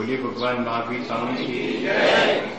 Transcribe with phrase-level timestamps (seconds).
[0.00, 1.56] बोलिए, भगवान महावीर स्वामी की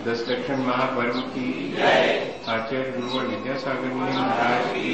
[0.05, 1.45] दस लक्षण महापर्व की।
[1.75, 4.91] आचार्य गुरुवर विद्यासागर मुनि महाराज की।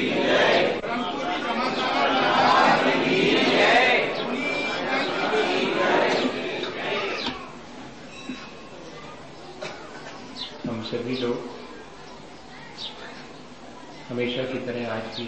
[10.68, 11.36] हम सभी लोग
[14.08, 15.26] हमेशा की तरह आज भी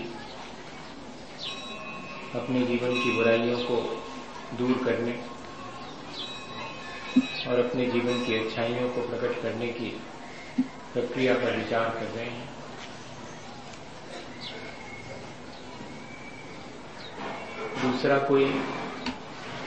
[2.40, 3.76] अपने जीवन की बुराइयों को
[4.58, 5.12] दूर करने
[7.50, 9.88] और अपने जीवन की अच्छाइयों को प्रकट करने की
[10.92, 12.48] प्रक्रिया पर विचार कर रहे हैं।
[17.82, 18.44] दूसरा कोई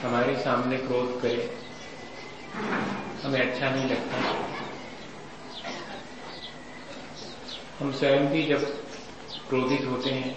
[0.03, 1.49] हमारे सामने क्रोध करे,
[3.23, 4.17] हमें अच्छा नहीं लगता।
[7.79, 8.65] हम स्वयं भी जब
[9.49, 10.35] क्रोधित होते हैं,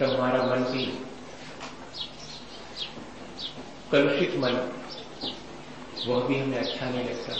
[0.00, 0.86] तब हमारा मन भी
[3.92, 4.54] कलुषित मन
[6.06, 7.34] वह भी हमें अच्छा नहीं लगता।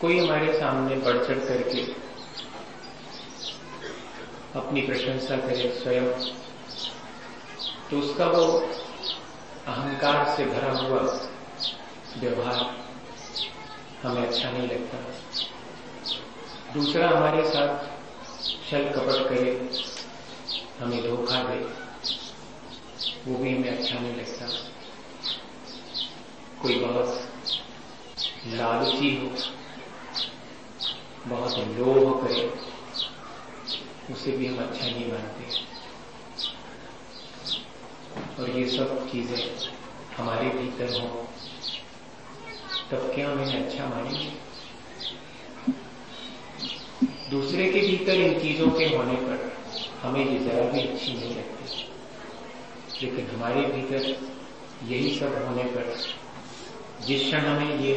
[0.00, 1.82] कोई हमारे सामने बढ़ चढ़ करके
[4.58, 6.06] अपनी प्रशंसा करे स्वयं
[7.90, 8.44] तो उसका वो
[9.66, 11.00] अहंकार से भरा हुआ
[12.18, 12.60] व्यवहार
[14.02, 14.98] हमें अच्छा नहीं लगता।
[16.74, 17.70] दूसरा हमारे साथ
[18.70, 19.50] छल कपट करे,
[20.80, 21.58] हमें धोखा दे,
[23.26, 24.46] वो भी हमें अच्छा नहीं लगता।
[26.62, 27.08] कोई बहुत
[28.48, 29.28] लालची हो,
[31.26, 32.44] बहुत लोभ करे,
[34.10, 35.44] उसे भी हम अच्छा नहीं मानते।
[38.42, 39.42] और ये सब चीज़ें
[40.16, 41.26] हमारे भीतर हो,
[42.90, 44.30] तब क्या हम इन्हें अच्छा मानेंगे?
[47.30, 49.52] दूसरे के भीतर इन चीज़ों के होने पर
[50.02, 51.64] हमें ये जरा भी अच्छी नहीं लगती।
[53.02, 54.02] लेकिन हमारे भीतर
[54.88, 55.94] यही सब होने पर
[57.06, 57.94] जिस क्षण हमें ये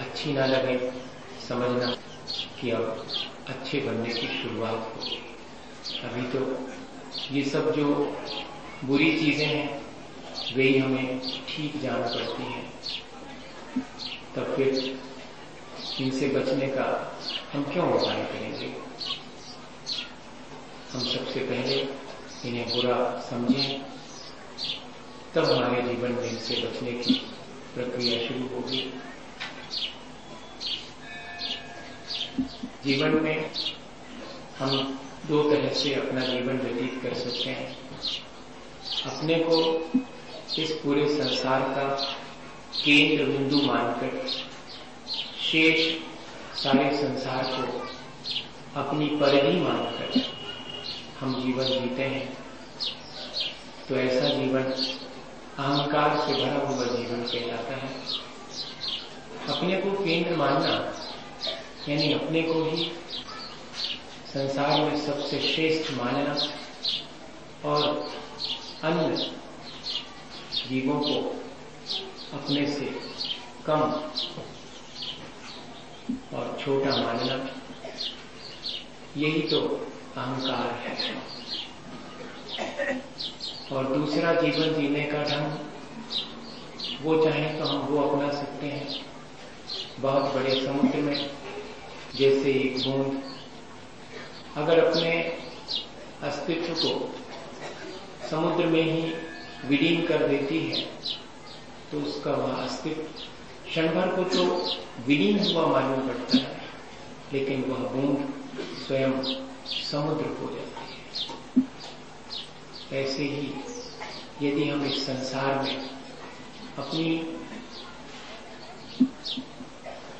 [0.00, 0.78] अच्छी ना लगे,
[1.48, 1.86] समझना
[2.60, 3.06] कि अब
[3.48, 5.02] अच्छे बनने की शुरुआत हो।
[6.08, 6.40] अभी तो
[7.34, 7.86] ये सब जो
[8.84, 9.82] बुरी चीज़ें हैं,
[10.56, 12.72] वे ही हमें ठीक जान पड़ती हैं।
[14.36, 14.98] तब फिर
[16.00, 16.86] इनसे बचने का
[17.52, 18.74] हम क्यों उपाय करेंगे?
[20.92, 21.80] हम सबसे पहले
[22.48, 22.96] इन्हें बुरा
[23.30, 23.80] समझें,
[25.34, 27.20] तब हमारे जीवन में इनसे बचने की
[27.74, 28.80] प्रक्रिया शुरू होगी।
[32.84, 33.50] जीवन में
[34.58, 37.76] हम दो तरह से अपना जीवन व्यतीत कर सकते हैं।
[39.06, 39.58] अपने को
[40.62, 41.88] इस पूरे संसार का
[42.84, 44.26] केंद्र बिंदु मानकर
[45.42, 45.80] शेष
[46.62, 47.88] सारे संसार को
[48.80, 50.20] अपनी परिधि मानकर
[51.20, 52.26] हम जीवन जीते हैं।
[53.88, 54.72] तो ऐसा जीवन
[55.58, 57.88] अहंकार से भरा हुआ जीवन कहलाता है।
[59.48, 60.74] अपने को केंद्र मानना,
[61.88, 62.90] यानी अपने को ही
[64.28, 66.34] संसार में सबसे श्रेष्ठ मानना
[67.68, 67.80] और
[68.84, 69.30] अन्य
[70.68, 71.16] जीवों को
[72.38, 72.86] अपने से
[73.66, 73.80] कम
[76.36, 77.36] और छोटा मानना,
[79.16, 79.60] यही तो
[80.16, 80.94] अहंकार है।
[83.72, 85.48] और दूसरा जीवन जीने का ढंग,
[87.02, 88.86] वो चाहे तो हम वो अपना सकते हैं।
[90.00, 91.30] बहुत बड़े समुद्र में,
[92.16, 93.22] जैसे एक बूंद।
[94.56, 95.12] अगर अपने
[96.22, 96.90] अस्तित्व को
[98.30, 99.12] समुद्र में ही
[99.68, 100.80] विलीन कर देती है
[101.92, 103.02] तो उसका वह अस्तित्व
[103.66, 104.44] क्षण भर को तो
[105.06, 106.60] विलीन हुआ मालूम पड़ता है,
[107.32, 108.18] लेकिन वह बूंद
[108.86, 109.12] स्वयं
[109.82, 110.61] समुद्र हो जाती
[112.92, 113.52] ऐसे ही
[114.42, 115.76] यदि हम इस संसार में
[116.78, 117.04] अपनी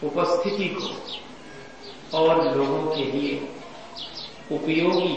[0.04, 3.34] उपस्थिति को और लोगों के लिए
[4.52, 5.14] उपयोगी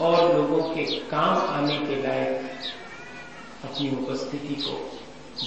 [0.00, 2.36] और लोगों के काम आने के लायक
[3.64, 4.78] अपनी उपस्थिति को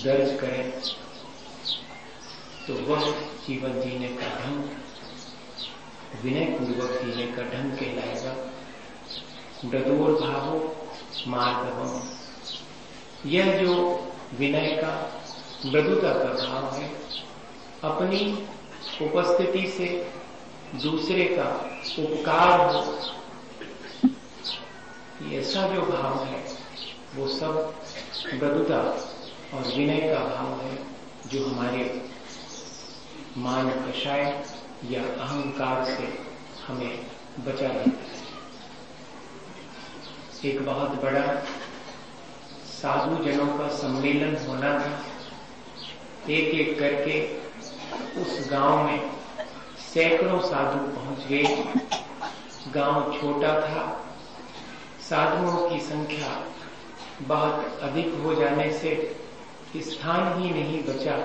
[0.04, 0.72] दर्ज करें
[2.68, 3.10] तो वह
[3.48, 8.36] जीवन जीने का ढंग विनय पूर्वक जीने का ढंग कहलाएगा।
[9.66, 10.76] मृदोर भावो,
[11.28, 12.02] मार्गवम।
[13.30, 13.74] यह जो
[14.34, 15.22] विनय का
[15.66, 16.90] मृदुता का भाव है,
[17.84, 18.48] अपनी
[19.02, 20.12] उपस्थिति से
[20.82, 21.50] दूसरे का
[22.04, 22.98] उपकार हो
[25.34, 26.44] ऐसा जो भाव है,
[27.16, 27.74] वो सब
[28.34, 28.80] मृदुता
[29.54, 30.78] और विनय का भाव है,
[31.28, 32.10] जो हमारे
[33.38, 34.46] मान कषाय
[34.92, 36.20] या अहंकार से
[36.68, 37.06] हमें
[37.40, 38.07] बचा देता है।
[40.46, 41.44] एक बहुत बड़ा
[42.66, 45.06] साधु जनों का सम्मेलन होना था
[46.30, 47.22] एक एक करके
[48.22, 49.12] उस गाँव में
[49.94, 51.74] सैकड़ों साधु पहुँच गए।
[52.74, 54.06] गाँव छोटा था।
[55.10, 56.44] साधुओं की संख्या
[57.22, 59.18] बहुत अधिक हो जाने से
[59.78, 61.18] स्थान ही नहीं बचा।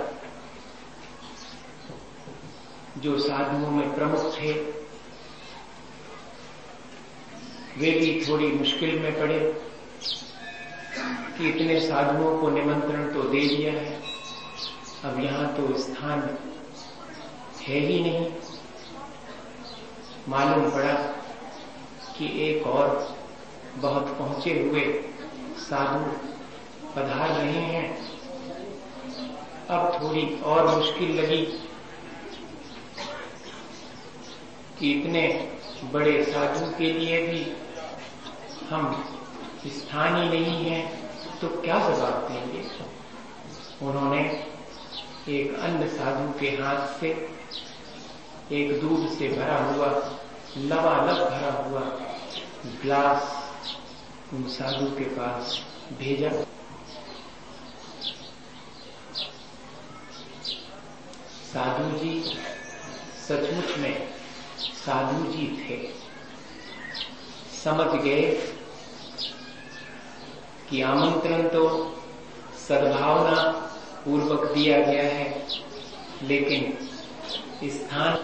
[2.99, 4.81] जो साधुओं में प्रमुख थे
[7.78, 9.38] वे भी थोड़ी मुश्किल में पड़े
[11.36, 14.00] कि इतने साधुओं को निमंत्रण तो दे दिया है।
[15.04, 16.20] अब यहाँ तो स्थान
[17.62, 18.26] है ही नहीं।
[20.28, 20.92] मालूम पड़ा
[22.19, 23.16] कि एक और
[23.76, 24.84] बहुत पहुँचे हुए
[25.60, 26.10] साधु
[26.94, 27.88] पधार रहे हैं।
[29.70, 31.42] अब थोड़ी और मुश्किल लगी
[34.78, 35.26] कि इतने
[35.92, 37.44] बड़े साधु के लिए भी
[38.70, 38.93] हम
[39.67, 40.81] स्थानीय नहीं है
[41.41, 42.62] तो क्या जवाब देंगे?
[43.87, 44.23] उन्होंने
[45.29, 47.09] एक अन्य साधु के हाथ से,
[48.53, 49.87] एक दूध से भरा हुआ,
[50.59, 51.81] लबालब भरा हुआ
[52.82, 53.38] ग्लास
[54.35, 55.59] उन साधु के पास
[55.99, 56.31] भेजा।
[61.53, 62.20] साधु जी,
[63.29, 64.09] सचमुच में
[64.59, 66.01] साधु जी थे।
[67.64, 68.23] समझ गए
[70.70, 71.67] कि आमंत्रण तो
[72.59, 73.43] सद्भावना
[74.05, 75.26] पूर्वक दिया गया है,
[76.23, 78.17] लेकिन स्थान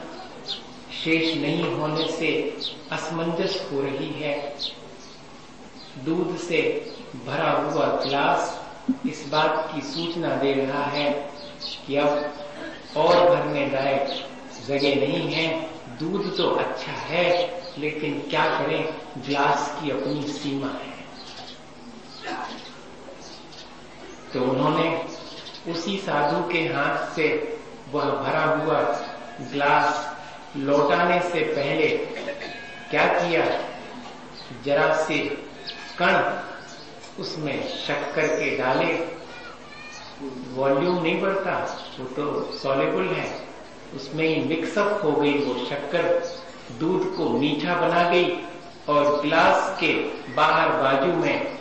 [0.94, 2.30] शेष नहीं होने से
[2.92, 4.34] असमंजस हो रही है।
[6.04, 6.60] दूध से
[7.26, 8.60] भरा हुआ गिलास
[9.06, 11.10] इस बात की सूचना दे रहा है
[11.86, 14.04] कि अब और भरने लायक
[14.66, 15.46] जगह नहीं है।
[16.00, 17.26] दूध तो अच्छा है
[17.78, 18.94] लेकिन क्या करें?
[19.22, 20.98] गिलास की अपनी सीमा है।
[24.32, 25.06] तो उन्होंने
[25.72, 27.58] उसी साधु के हाथ से
[27.92, 28.80] वह भरा हुआ
[29.52, 30.16] ग्लास
[30.56, 31.88] लौटाने से पहले
[32.90, 33.68] क्या किया?
[34.64, 35.18] जरा से
[36.02, 36.42] कण
[37.22, 39.18] उसमें शक्कर के डाले।
[40.48, 43.48] वॉल्यूम नहीं बढ़ता, वो तो सॉलेबल है।
[43.94, 46.04] उसमें ही मिक्सअप हो गई वो शक्कर।
[46.72, 48.28] दूध को मीठा बना गई
[48.88, 49.92] और ग्लास के
[50.34, 51.58] बाहर बाजू में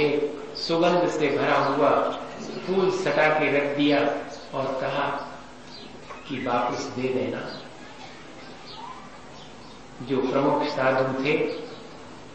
[0.00, 1.90] एक सुगंध से भरा हुआ
[2.66, 3.98] फूल सटा के रख दिया
[4.58, 5.06] और कहा
[6.28, 7.60] कि वापस दे देना।
[10.02, 11.36] जो प्रमुख साधु थे,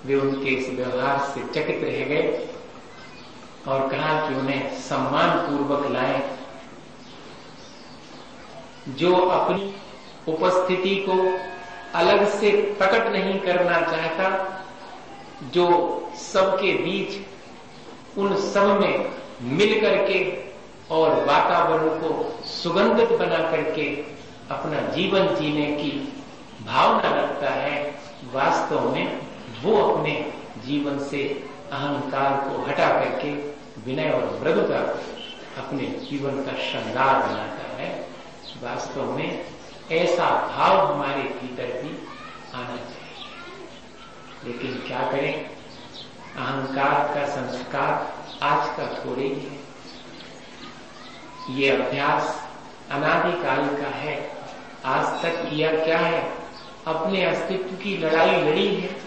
[0.05, 2.47] वे उनके इस व्यवहार से चकित रह गए
[3.67, 6.37] और कहा कि उन्हें सम्मान पूर्वक लाए।
[8.89, 9.75] जो अपनी
[10.27, 11.48] उपस्थिति को
[11.95, 14.29] अलग से प्रकट नहीं करना चाहता,
[15.53, 15.67] जो
[16.15, 17.25] सबके बीच,
[18.17, 20.49] उन सब में मिल करके
[20.91, 23.85] और वातावरण को सुगंधित बना करके
[24.51, 26.13] अपना जीवन जीने की
[26.65, 27.99] भावना रखता है,
[28.33, 29.21] वास्तव में
[29.63, 30.33] वो अपने
[30.65, 33.31] जीवन से अहंकार को हटा करके
[33.85, 34.79] विनय और मृदुता
[35.57, 38.07] अपने जीवन का श्रृंगार बनाता है।
[38.63, 39.45] वास्तव में
[39.91, 42.07] ऐसा भाव हमारे भीतर भी
[42.53, 43.25] आना चाहिए।
[44.45, 45.45] लेकिन क्या करें?
[46.35, 49.59] अहंकार का संस्कार आज का थोड़े ही है।
[51.57, 52.49] ये अभ्यास
[52.91, 54.37] अनादिकाल का है।
[54.85, 56.33] आज तक किया क्या है?
[56.87, 58.99] अपने अस्तित्व की लड़ाई लड़ी है।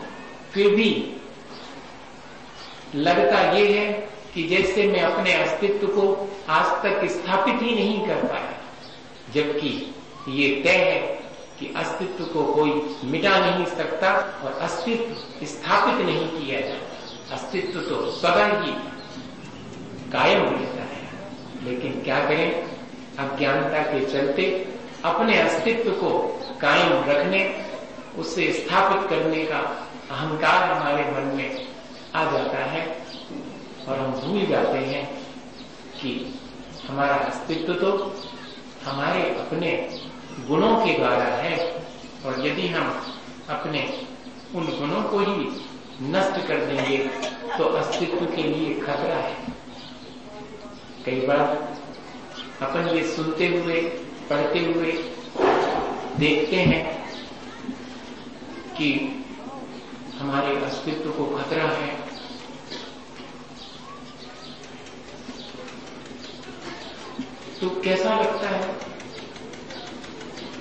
[0.52, 1.16] फिर भी
[2.94, 3.92] लगता ये है
[4.34, 8.52] कि जैसे मैं अपने अस्तित्व को आज तक स्थापित ही नहीं कर पाया,
[9.34, 9.94] जबकि
[10.28, 10.98] ये तय है
[11.58, 14.12] कि अस्तित्व को कोई मिटा नहीं सकता
[14.44, 18.72] और अस्तित्व स्थापित नहीं किया जाता अस्तित्व तो सदा ही
[20.12, 21.00] कायम रहता है।
[21.64, 22.72] लेकिन क्या करें?
[23.18, 24.74] अज्ञानता के चलते
[25.04, 27.64] अपने अस्तित्व को कायम रखने
[28.18, 29.58] उससे स्थापित करने का
[30.10, 31.66] अहंकार हमारे मन में
[32.14, 33.02] आ जाता है
[33.88, 35.24] और हम भूल जाते हैं
[36.00, 36.40] कि
[36.88, 38.16] हमारा अस्तित्व तो
[38.84, 40.01] हमारे अपने
[40.40, 41.56] गुणों के द्वारा है।
[42.24, 43.16] और यदि हम
[43.50, 43.80] अपने
[44.54, 45.44] उन गुणों को ही
[46.02, 46.98] नष्ट कर देंगे
[47.58, 49.36] तो अस्तित्व के लिए खतरा है।
[51.06, 51.40] कई बार
[52.62, 53.80] अपन ये सुनते हुए,
[54.30, 54.92] पढ़ते हुए
[56.18, 56.84] देखते हैं
[58.76, 58.90] कि
[60.18, 61.90] हमारे अस्तित्व को खतरा है।
[67.60, 68.91] तो कैसा लगता है?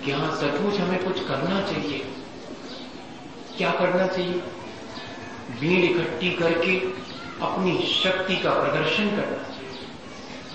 [0.06, 2.00] कि हाँ सचमुच हमें कुछ करना चाहिए?
[3.58, 4.42] क्या करना चाहिए?
[5.60, 6.78] भीड़ इकट्ठी करके
[7.42, 9.62] अपनी शक्ति का प्रदर्शन करना चाहिए।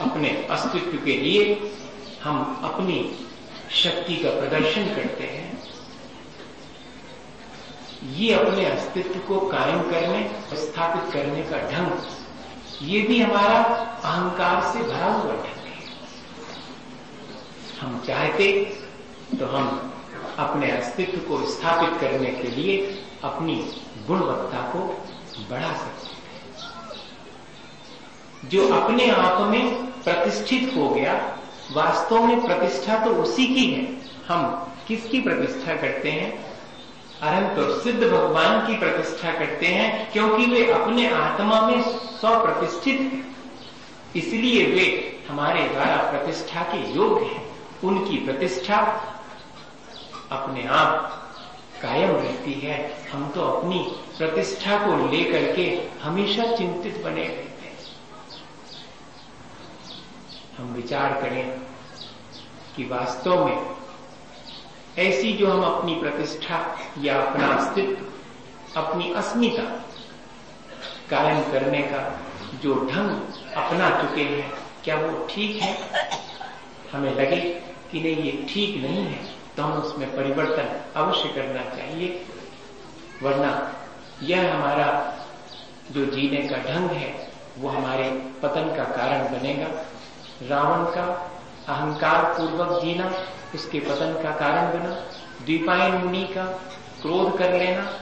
[0.00, 1.72] अपने अस्तित्व के लिए
[2.22, 3.18] हम अपनी
[3.70, 5.62] शक्ति का प्रदर्शन करते हैं।
[8.12, 11.92] ये अपने अस्तित्व को कायम करने, स्थापित करने का ढंग,
[12.82, 13.62] ये भी हमारा
[14.04, 15.78] अहंकार से भरा हुआ ढंग है।
[17.80, 18.52] हम चाहते
[19.34, 19.92] तो हम
[20.38, 23.72] अपने अस्तित्व को स्थापित करने के लिए अपनी
[24.06, 24.78] गुणवत्ता को
[25.50, 26.16] बढ़ा सकते हैं।
[28.48, 31.38] जो अपने आप में प्रतिष्ठित हो गया,
[31.72, 33.96] वास्तव में प्रतिष्ठा तो उसी की है।
[34.28, 36.56] हम किसकी प्रतिष्ठा करते हैं?
[37.22, 43.00] अनंत और सिद्ध भगवान की प्रतिष्ठा करते हैं, क्योंकि वे अपने आत्मा में स्व प्रतिष्ठित
[43.00, 43.36] हैं।
[44.16, 49.02] इसलिए वे हमारे द्वारा प्रतिष्ठा के योग्य हैं। उनकी प्रतिष्ठा
[50.32, 51.22] अपने आप
[51.82, 52.76] कायम रहती है।
[53.12, 53.78] हम तो अपनी
[54.18, 55.66] प्रतिष्ठा को लेकर के
[56.02, 57.76] हमेशा चिंतित बने रहते हैं।
[60.58, 61.60] हम विचार करें
[62.76, 63.76] कि वास्तव में
[64.98, 66.58] ऐसी जो हम अपनी प्रतिष्ठा
[67.00, 68.04] या अपना अस्तित्व,
[68.80, 69.62] अपनी अस्मिता
[71.10, 72.20] कायम करने का
[72.62, 73.10] जो ढंग
[73.56, 74.52] अपना चुके हैं,
[74.84, 75.76] क्या वो ठीक है?
[76.92, 77.40] हमें लगे
[77.92, 82.26] कि नहीं, ये ठीक नहीं है। तो हम उसमें परिवर्तन अवश्य करना चाहिए।
[83.22, 83.72] वरना
[84.22, 85.14] यह हमारा
[85.90, 88.10] जो जीने का ढंग है, वो हमारे
[88.42, 89.66] पतन का कारण बनेगा।
[90.42, 91.30] रावण का
[91.68, 93.12] अहंकार पूर्वक जीना
[93.54, 94.90] उसके पतन का कारण बना।
[95.44, 96.44] द्वीपायन मुनि का
[97.02, 97.92] क्रोध कर लेना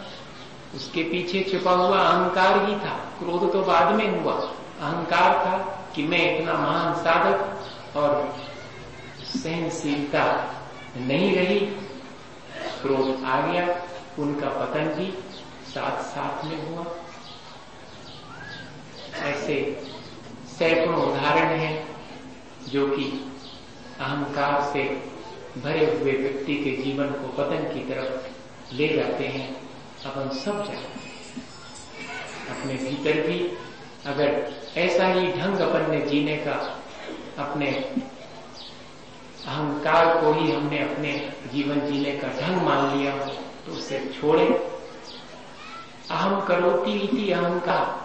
[0.74, 4.34] उसके पीछे छुपा हुआ अहंकार ही था। क्रोध तो बाद में हुआ।
[4.80, 5.58] अहंकार था
[5.94, 8.34] कि मैं इतना महान साधक और
[9.34, 10.24] सहनशीलता
[10.96, 11.60] नहीं रही।
[12.82, 13.82] क्रोध आ गया।
[14.18, 15.10] उनका पतन भी
[15.66, 16.84] साथ साथ में हुआ।
[19.22, 19.82] ऐसे
[20.58, 21.88] सैकड़ों उदाहरण हैं
[22.68, 23.04] जो कि
[24.00, 24.84] अहंकार से
[25.60, 28.28] भरे हुए व्यक्ति के जीवन को पतन की तरफ़
[28.74, 29.54] ले जाते हैं।
[30.04, 31.14] अपन सब जानते हैं।
[32.50, 33.52] अपने भीतर भी
[34.06, 36.82] अगर ऐसा ही ढंग अपन ने जीने का,
[37.38, 37.94] अपने
[39.46, 41.12] अहंकार को ही हमने अपने
[41.52, 43.30] जीवन जीने का ढंग मान लिया हो
[43.66, 44.46] तो उसे छोड़े।
[46.10, 48.02] अहम करोती इति अहंकार।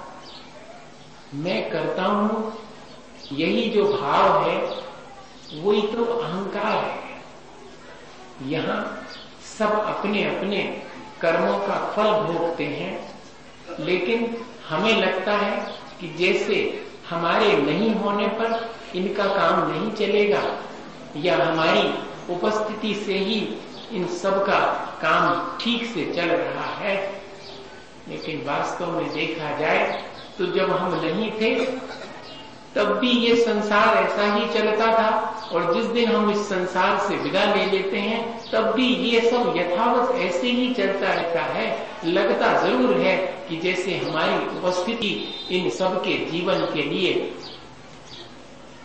[1.36, 2.54] मैं करता हूँ,
[3.32, 4.58] यही जो भाव है,
[5.56, 6.98] वही तो अहंकार है।
[8.50, 8.80] यहाँ
[9.58, 10.62] सब अपने अपने
[11.22, 12.94] कर्मों का फल भोगते हैं,
[13.80, 14.36] लेकिन
[14.70, 15.58] हमें लगता है
[16.00, 16.56] कि जैसे
[17.10, 18.50] हमारे नहीं होने पर
[18.96, 20.42] इनका काम नहीं चलेगा
[21.18, 21.88] या हमारी
[22.34, 23.40] उपस्थिति से ही
[23.94, 24.60] इन सब का
[25.02, 26.96] काम ठीक से चल रहा है।
[28.10, 30.04] लेकिन वास्तव में देखा जाए
[30.38, 31.54] तो जब हम नहीं थे,
[32.76, 35.10] तब भी ये संसार ऐसा ही चलता था
[35.52, 39.54] और जिस दिन हम इस संसार से विदा ले लेते हैं, तब भी ये सब
[39.58, 41.68] यथावत ऐसे ही चलता रहता है।
[42.06, 43.16] लगता ज़रूर है
[43.50, 45.12] कि जैसे हमारी उपस्थिति
[45.52, 47.14] इन सब के जीवन के लिए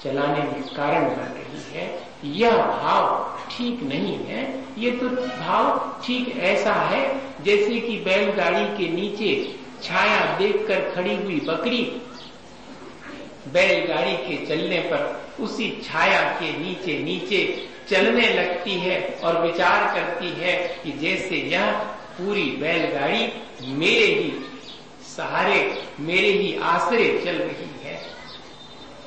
[0.03, 1.87] चलाने में कारण बन रही है।
[2.25, 4.43] यह भाव ठीक नहीं है,
[4.79, 7.03] ये तो भाव ठीक ऐसा है
[7.45, 9.35] जैसे कि बैलगाड़ी के नीचे
[9.83, 11.83] छाया देखकर खड़ी हुई बकरी
[13.53, 17.41] बैलगाड़ी के चलने पर उसी छाया के नीचे नीचे
[17.91, 21.71] चलने लगती है और विचार करती है कि जैसे यह
[22.19, 24.33] पूरी बैलगाड़ी मेरे ही
[25.07, 25.59] सहारे,
[26.01, 27.95] मेरे ही आश्रय चल रही है।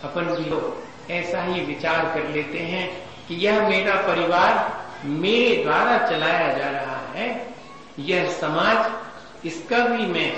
[0.04, 2.90] अपन भी लोग ऐसा ही विचार कर लेते हैं
[3.28, 7.30] कि यह मेरा परिवार मेरे द्वारा चलाया जा रहा है।
[8.00, 10.32] यह समाज, इसका भी मैं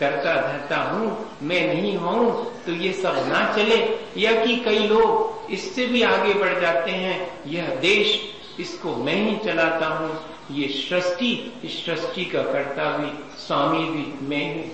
[0.00, 3.76] करता धरता हूँ, मैं नहीं हूँ तो ये सब ना चले।
[4.18, 7.16] या कि कई लोग इससे भी आगे बढ़ जाते हैं,
[7.46, 8.20] यह देश,
[8.60, 14.44] इसको मैं ही चलाता हूँ। ये सृष्टि, इस सृष्टि का करता भी, स्वामी भी मैं
[14.54, 14.70] ही।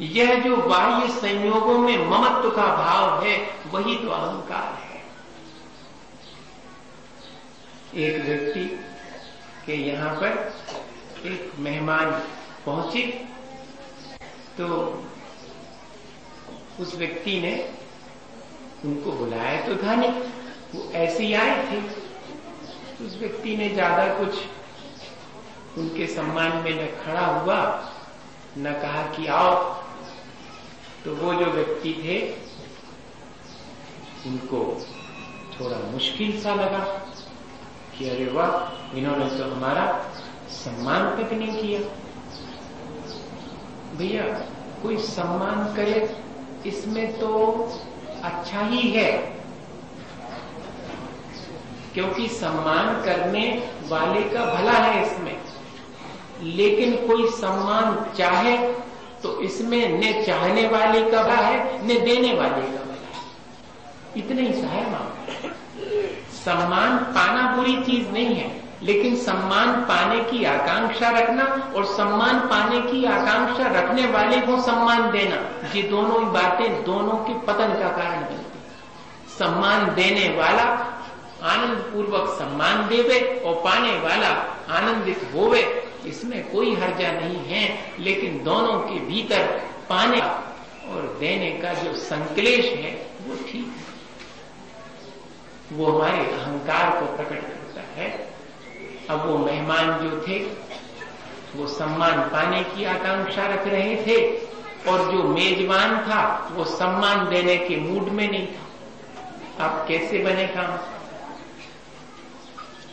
[0.00, 3.36] यह जो बाह्य संयोगों में ममत्व का भाव है,
[3.72, 5.02] वही तो अहंकार है।
[8.04, 8.64] एक व्यक्ति
[9.66, 10.32] के यहाँ पर
[11.26, 12.10] एक मेहमान
[12.66, 13.02] पहुँचे
[14.58, 14.66] तो
[16.80, 17.52] उस व्यक्ति ने
[18.84, 20.20] उनको बुलाया तो था नहीं
[20.74, 21.78] वो ऐसे ही आए थे।
[23.06, 27.58] उस व्यक्ति ने ज़्यादा कुछ उनके सम्मान में न खड़ा हुआ,
[28.58, 29.54] न कहा कि आओ
[31.04, 32.32] तो वो जो व्यक्ति थे,
[34.30, 34.86] उनको
[35.60, 36.78] थोड़ा मुश्किल सा लगा
[37.98, 40.10] कि अरे वाह, इन्होंने तो हमारा
[40.48, 41.80] सम्मान तक नहीं किया।
[43.96, 44.22] भैया,
[44.82, 46.16] कोई सम्मान करे,
[46.66, 47.52] इसमें तो
[48.22, 49.12] अच्छा ही है।
[51.94, 55.42] क्योंकि सम्मान करने वाले का भला है इसमें।
[56.42, 58.72] लेकिन कोई सम्मान चाहे
[59.24, 63.22] तो इसमें न चाहने वाले का भला है, न देने वाले का भला है।
[64.16, 65.52] इतने ही सा है मामला।
[66.34, 68.48] सम्मान पाना बुरी चीज़ नहीं है,
[68.82, 71.44] लेकिन सम्मान पाने की आकांक्षा रखना
[71.76, 75.36] और सम्मान पाने की आकांक्षा रखने वाले को सम्मान देना,
[75.74, 80.64] ये दोनों ही बातें दोनों के पतन का कारण बनती सम्मान देने वाला
[81.44, 84.28] आनंद पूर्वक सम्मान देवे और पाने वाला
[84.70, 85.62] आनंदित होवे
[86.06, 89.46] इसमें कोई हर्जा नहीं है, लेकिन दोनों के भीतर
[89.88, 90.20] पाने
[90.90, 93.84] और देने का जो संकलेश है, वो ठीक है।
[95.72, 98.28] वो हमारे अहंकार को प्रकट करता है।
[99.10, 100.38] अब वो मेहमान जो थे,
[101.56, 104.36] वो सम्मान पाने की आकांक्षा रख रहे थे,
[104.90, 108.64] और जो मेजबान था, वो सम्मान देने के मूड में नहीं था।
[109.66, 110.78] अब कैसे बने काम?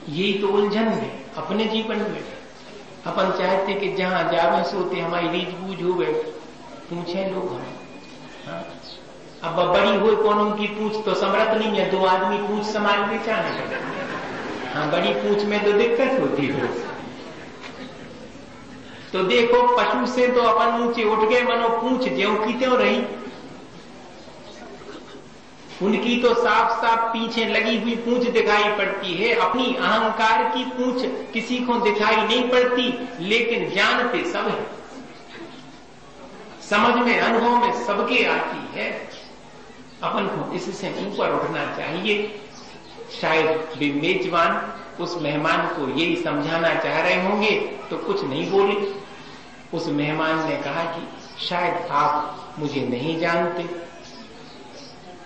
[0.09, 2.40] यही तो उलझन है अपने जीवन में।
[3.05, 6.13] अपन चाहते कि जहाँ जावे, सोते हमारी रीझ बूझ हो गए
[6.89, 7.63] पूछे लोग हम
[8.47, 8.63] हाँ?
[9.43, 13.25] अब बड़ी हुई कौन उनकी पूछ तो समर्थ नहीं है, दो आदमी पूछ संभाल के
[13.25, 13.51] चाहे
[14.73, 16.67] हाँ बड़ी पूछ में तो दिक्कत होती है।
[19.13, 23.01] तो देखो, पशु से तो अपन ऊँचे उठ गए, मनो पूछ ज्यो की त्यों रही?
[25.81, 31.05] उनकी तो साफ़ साफ़ पीछे लगी हुई पूछ दिखाई पड़ती है। अपनी अहंकार की पूछ
[31.33, 34.65] किसी को दिखाई नहीं पड़ती, लेकिन जानते सब है।
[36.69, 39.09] समझ में, अनुभव में सबके आती है।
[40.03, 42.41] अपन को इससे ऊपर उठना चाहिए।
[43.21, 44.73] शायद भी मेजबान,
[45.03, 47.51] उस मेहमान को यही समझाना चाह रहे होंगे
[47.89, 48.93] तो कुछ नहीं बोले।
[49.77, 51.07] उस मेहमान ने कहा कि
[51.45, 53.90] शायद आप मुझे नहीं जानते।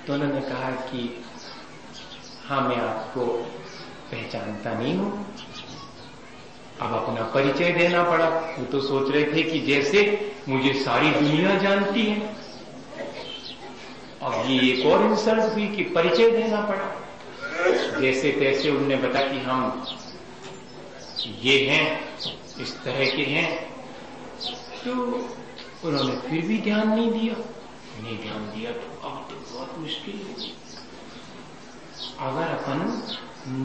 [0.07, 1.23] तो उन्होंने कहा कि
[2.47, 3.25] हाँ मैं आपको
[4.11, 5.35] पहचानता नहीं हूँ।
[6.81, 8.27] अब अपना परिचय देना पड़ा।
[8.59, 10.01] वो तो सोच रहे थे कि जैसे
[10.49, 12.19] मुझे सारी दुनिया जानती है।
[14.21, 19.39] अब ये एक और इंसल्ट हुई कि परिचय देना पड़ा। जैसे तैसे उनने बताया कि
[19.39, 19.85] हम
[21.41, 22.17] ये हैं,
[22.59, 23.49] इस तरह के हैं।
[24.85, 24.91] तो
[25.87, 27.35] उन्होंने फिर भी ध्यान नहीं दिया।
[28.03, 29.24] नहीं ध्यान दिया तो अब
[29.55, 30.53] बहुत मुश्किल होगी
[32.21, 32.79] अगर अपन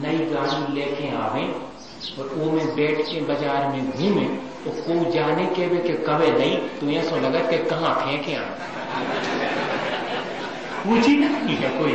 [0.03, 1.43] नई गाड़ी लेके आवे
[2.19, 4.25] और वो में बैठ के बाज़ार में घूमे
[4.63, 8.35] तो को जाने के वे के कवे नहीं तो ये सो लगत के कहा फेंके
[8.35, 8.43] आ
[10.83, 11.93] पूछी नहीं है कोई?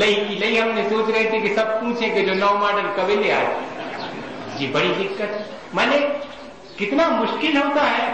[0.00, 3.16] लई की लई हमने सोच रहे थे कि सब पूछे कि जो नौ मॉडल कभी
[3.16, 5.30] ले आए। जी बड़ी दिक्कत
[5.74, 5.98] माने,
[6.78, 8.08] कितना मुश्किल होता है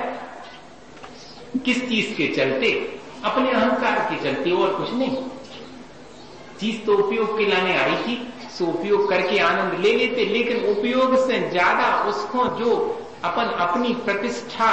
[1.64, 2.70] किस चीज़ के चलते
[3.24, 5.16] अपने अहंकार के चलते और कुछ नहीं।
[6.61, 8.16] चीज़ तो उपयोग के लाने आई थी,
[8.50, 12.70] सो उपयोग करके आनंद ले लेते, लेकिन उपयोग से ज़्यादा उसको जो
[13.24, 14.72] अपन अपनी प्रतिष्ठा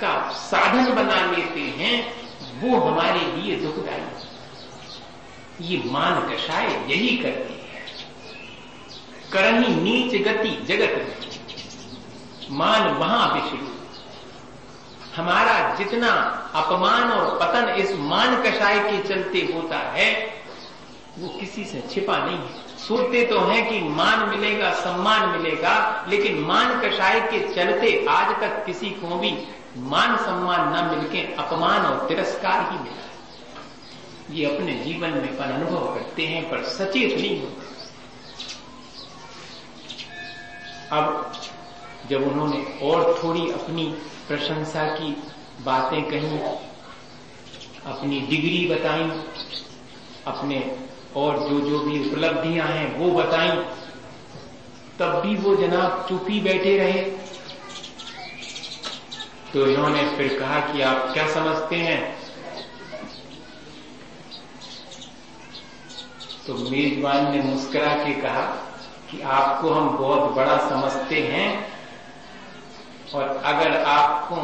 [0.00, 1.96] का साधन बना लेते हैं,
[2.60, 4.08] वो हमारे लिए दुखदायी
[5.60, 7.80] ये मान कषाय यही करती है।
[9.32, 10.94] करनी नीच गति जगत
[12.52, 13.60] मान वहाँ विषय
[15.16, 16.10] हमारा जितना
[16.54, 20.10] अपमान और पतन इस मान कषाय के चलते होता है,
[21.18, 26.38] वो किसी से छिपा नहीं है। सोचते तो हैं कि मान मिलेगा, सम्मान मिलेगा, लेकिन
[26.38, 29.36] मान कषाय के चलते आज तक किसी को भी
[29.76, 33.02] मान सम्मान न मिलके अपमान और तिरस्कार ही मिला।
[34.30, 37.74] ये अपने जीवन में पर अनुभव करते हैं, पर सचेत नहीं होते।
[40.92, 41.32] अब
[42.10, 43.84] जब उन्होंने और थोड़ी अपनी
[44.28, 45.22] प्रशंसा की,
[45.64, 46.38] बातें कही,
[47.86, 49.10] अपनी डिग्री बताई,
[50.26, 50.76] अपने
[51.16, 53.50] और जो जो भी उपलब्धियाँ हैं वो बताई,
[54.98, 57.02] तब भी वो जनाब चुप बैठे रहे।
[59.52, 62.16] तो इन्होंने फिर कहा कि आप क्या समझते हैं?
[66.46, 68.40] तो मेजबान ने मुस्कुरा के कहा
[69.10, 71.75] कि आपको हम बहुत बड़ा समझते हैं।
[73.14, 74.36] और अगर आपको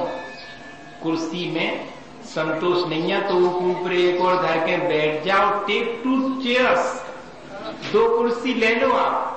[1.02, 1.92] कुर्सी में
[2.24, 3.34] संतोष नहीं है तो
[3.70, 7.00] ऊपर एक और धर के बैठ जाओ टेक टू चेयर्स
[7.92, 9.28] दो कुर्सी ले लो आप।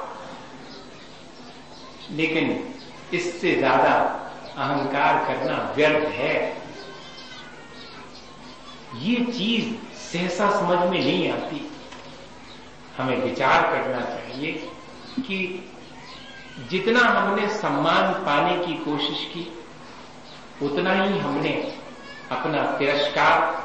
[2.12, 2.74] लेकिन
[3.14, 3.94] इससे ज़्यादा
[4.58, 6.36] अहंकार करना व्यर्थ है।
[9.02, 11.62] ये चीज़ सहसा समझ में नहीं आती।
[12.98, 14.52] हमें विचार करना चाहिए
[15.20, 15.38] कि
[16.60, 19.48] जितना हमने सम्मान पाने की कोशिश की,
[20.62, 21.52] उतना ही हमने
[22.32, 23.64] अपना तिरस्कार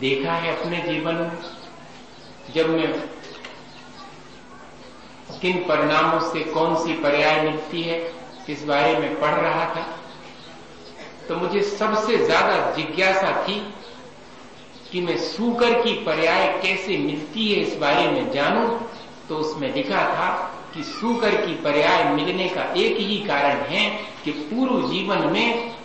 [0.00, 1.30] देखा है अपने जीवन में।
[2.54, 2.92] जब मैं
[5.40, 8.00] किन परिणामों से कौन सी पर्याय मिलती है,
[8.48, 9.86] इस बारे में पढ़ रहा था
[11.28, 13.60] तो मुझे सबसे ज़्यादा जिज्ञासा थी
[14.92, 18.68] कि मैं सूकर की पर्याय कैसे मिलती है इस बारे में जानूं
[19.28, 20.45] तो उसमें लिखा था
[20.76, 23.90] कि सूकर की पर्याय मिलने का एक ही कारण है
[24.24, 25.76] कि पूर्व जीवन में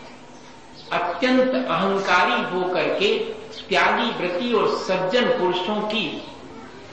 [0.92, 3.18] अत्यंत अहंकारी होकर के
[3.70, 6.28] त्यागी व्रति और सज्जन पुरुषों की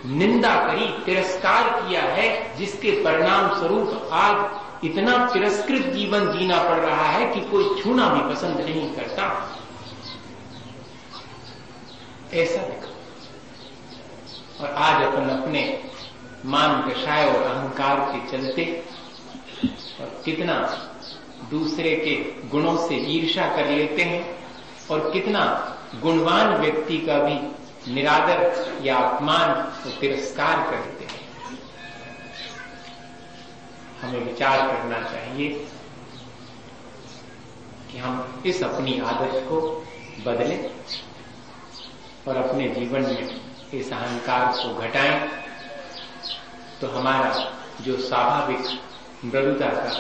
[0.07, 7.07] निंदा करी, तिरस्कार किया है, जिसके परिणाम स्वरूप आज इतना तिरस्कृत जीवन जीना पड़ रहा
[7.07, 9.55] है कि कोई छूना भी पसंद नहीं करता।
[12.35, 12.89] ऐसा देखा।
[14.65, 15.85] और आज अपन अपने
[16.47, 18.65] मान कषाय और अहंकार के चलते
[20.01, 20.55] और कितना
[21.51, 22.15] दूसरे के
[22.49, 24.39] गुणों से ईर्षा कर लेते हैं
[24.91, 25.41] और कितना
[26.03, 27.35] गुणवान व्यक्ति का भी
[27.95, 31.27] निरादर या अपमान और तिरस्कार करते हैं।
[34.03, 35.49] हमें विचार करना चाहिए
[37.93, 39.61] कि हम इस अपनी आदत को
[40.27, 40.71] बदलें
[42.29, 43.41] और अपने जीवन में
[43.75, 45.48] इस अहंकार को घटाएँ।
[46.81, 47.31] तो हमारा
[47.81, 48.61] जो स्वाभाविक
[49.25, 49.91] मृदुता का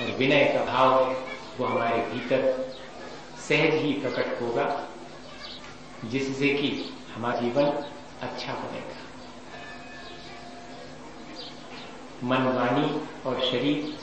[0.00, 1.16] और विनय का भाव है,
[1.58, 2.40] वो हमारे भीतर
[3.38, 4.64] सहज ही प्रकट होगा,
[6.04, 6.68] जिससे कि
[7.14, 7.66] हमारा जीवन
[8.22, 9.04] अच्छा बनेगा।
[12.24, 12.88] मन, वाणी
[13.26, 13.98] और शरीर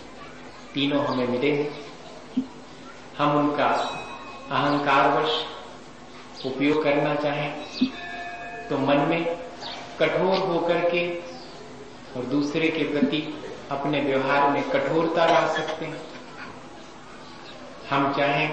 [0.74, 1.72] तीनों हमें मिले हैं।
[3.18, 3.68] हम उनका
[4.52, 5.34] अहंकारवश
[6.46, 7.50] उपयोग करना चाहें
[8.70, 9.24] तो मन में
[10.00, 11.33] कठोर होकर के
[12.18, 13.22] और दूसरे के प्रति
[13.72, 16.02] अपने व्यवहार में कठोरता ला सकते हैं।
[17.90, 18.50] हम चाहें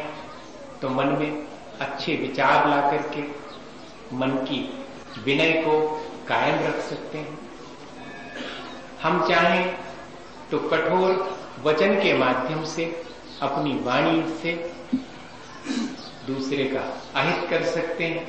[0.83, 1.47] तो मन में
[1.81, 3.23] अच्छे विचार ला करके
[4.17, 4.61] मन की
[5.25, 5.79] विनय को
[6.29, 7.39] कायम रख सकते हैं।
[9.03, 9.77] हम चाहें
[10.51, 12.85] तो कठोर वचन के माध्यम से
[13.43, 14.53] अपनी वाणी से
[16.27, 16.81] दूसरे का
[17.21, 18.27] अहित कर सकते हैं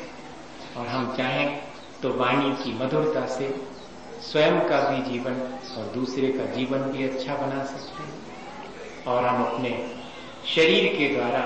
[0.77, 1.61] और हम चाहें
[2.01, 3.47] तो वाणी की मधुरता से
[4.21, 5.33] स्वयं का भी जीवन
[5.77, 9.71] और दूसरे का जीवन भी अच्छा बना सकते हैं। और हम अपने
[10.47, 11.41] शरीर के द्वारा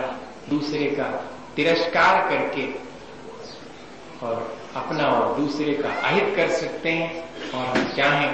[0.50, 1.08] दूसरे का
[1.56, 2.66] तिरस्कार करके
[4.26, 8.32] और अपना और दूसरे का अहित कर सकते हैं। और हम चाहें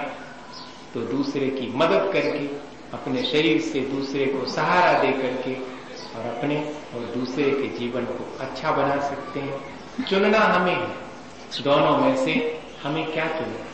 [0.93, 2.45] तो दूसरे की मदद करके,
[2.93, 5.53] अपने शरीर से दूसरे को सहारा दे करके
[6.15, 6.57] और अपने
[6.95, 10.87] और दूसरे के जीवन को अच्छा बना सकते हैं। चुनना हमें है।
[11.63, 12.33] दोनों में से
[12.83, 13.70] हमें क्या चुनना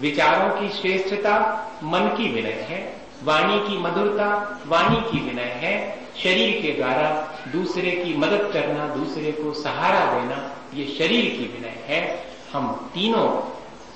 [0.00, 1.36] विचारों की श्रेष्ठता,
[1.84, 7.90] मन की विनय है, वाणी की मधुरता, वाणी की विनय है, शरीर के द्वारा दूसरे
[7.90, 13.28] की मदद करना, दूसरे को सहारा देना, ये शरीर की विनय है। हम तीनों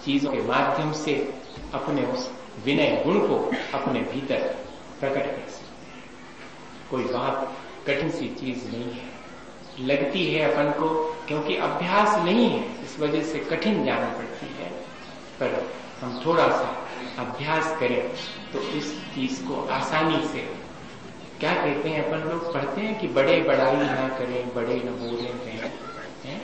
[0.05, 1.35] चीज़ों के माध्यम से
[1.75, 2.31] अपने उस
[2.65, 4.57] विनय गुण को अपने भीतर
[5.01, 5.69] प्रकट कर सकते
[6.91, 7.53] कोई बात
[7.87, 9.19] कठिन सी चीज़ नहीं है।
[9.81, 14.71] लगती है अपन को, क्योंकि अभ्यास नहीं है, इस वजह से कठिन जाना पड़ती है।
[15.41, 16.69] पर हम थोड़ा सा
[17.19, 18.01] अभ्यास करें
[18.53, 20.47] तो इस चीज़ को आसानी से।
[21.41, 22.53] क्या कहते हैं अपन लोग?
[22.55, 26.41] पढ़ते हैं कि बड़े बड़ाई ना करें, बड़े न बोले कहें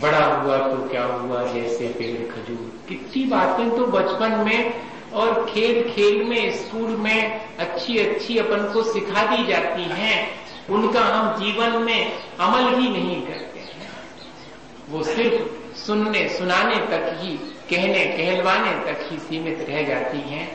[0.00, 5.82] बड़ा हुआ तो क्या हुआ, जैसे पेड़ खजूर। कितनी बातें तो बचपन में और खेल
[5.90, 10.18] खेल में, स्कूल में अच्छी अच्छी अपन को सिखा दी जाती हैं।
[10.70, 13.90] उनका हम जीवन में अमल ही नहीं करते हैं।
[14.90, 17.38] वो सिर्फ़ सुनने, सुनाने तक ही
[17.72, 20.46] कहने, कहलवाने तक ही सीमित रह जाती हैं।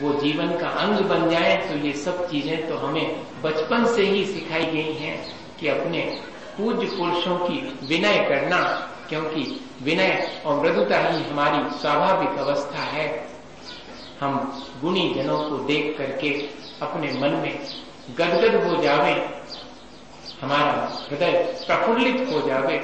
[0.00, 4.24] वो जीवन का अंग बन जाए तो ये सब चीज़ें तो हमें बचपन से ही
[4.26, 5.16] सिखाई गई हैं
[5.60, 6.00] कि अपने
[6.56, 8.60] पूज्य पुरुषों की विनय करना,
[9.08, 9.42] क्योंकि
[9.82, 13.06] विनय और मृदुता ही हमारी स्वाभाविक अवस्था है।
[14.20, 14.36] हम
[14.82, 16.30] गुणी जनों को देख करके
[16.82, 17.54] अपने मन में
[18.18, 19.14] गदगद हो जावे,
[20.42, 21.32] हमारा हृदय
[21.66, 22.78] प्रफुल्लित हो जावे।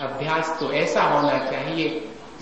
[0.00, 1.88] अभ्यास तो ऐसा होना चाहिए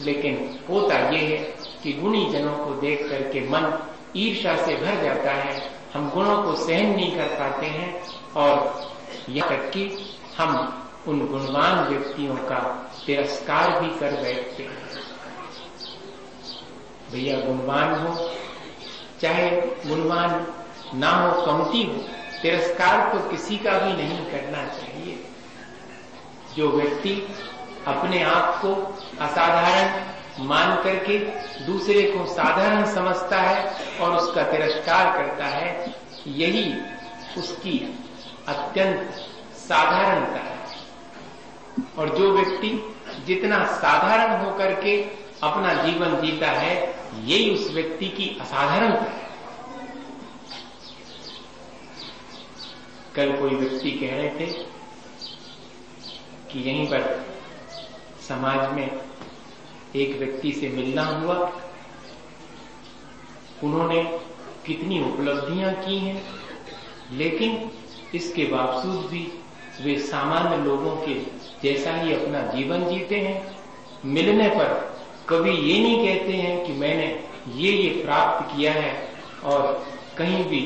[0.00, 1.36] लेकिन होता यह है
[1.82, 3.72] कि गुणी जनों को देख करके मन
[4.16, 8.02] ईर्षा से भर जाता है, हम गुणों को सहन नहीं कर पाते हैं
[8.36, 8.90] और
[9.28, 9.84] यह तक कि
[10.38, 10.76] हम
[11.08, 12.58] उन गुणवान व्यक्तियों का
[13.06, 14.88] तिरस्कार भी कर बैठते हैं।
[17.12, 18.30] भैया गुणवान हो,
[19.20, 19.50] चाहे
[19.86, 20.46] गुणवान
[20.94, 21.94] ना हो कमती हो,
[22.42, 25.18] तिरस्कार तो किसी का भी नहीं करना चाहिए।
[26.56, 27.14] जो व्यक्ति
[27.86, 28.74] अपने आप को
[29.20, 30.10] असाधारण
[30.46, 31.18] मान करके
[31.66, 35.94] दूसरे को साधारण समझता है और उसका तिरस्कार करता है,
[36.26, 36.74] यही
[37.38, 37.98] उसकी
[38.48, 39.10] अत्यंत
[39.56, 40.58] साधारणता है।
[41.98, 42.94] और जो व्यक्ति
[43.26, 45.02] जितना साधारण होकर के
[45.42, 49.28] अपना जीवन जीता है, यही उस व्यक्ति की असाधारणता है।
[53.14, 54.46] कल कोई व्यक्ति कह रहे थे
[56.52, 57.30] कि यहीं पर
[58.30, 58.88] समाज में
[59.96, 61.36] एक व्यक्ति से मिलना हुआ।
[63.62, 64.02] उन्होंने
[64.66, 66.22] कितनी उपलब्धियाँ की हैं,
[67.12, 67.70] लेकिन
[68.14, 69.26] इसके बावजूद भी
[69.82, 71.14] वे सामान्य लोगों के
[71.62, 73.38] जैसा ही अपना जीवन जीते हैं।
[74.06, 74.68] मिलने पर
[75.28, 77.06] कभी ये नहीं कहते हैं कि मैंने
[77.56, 78.92] ये ये प्राप्त किया है
[79.44, 79.86] और
[80.18, 80.60] कहीं भी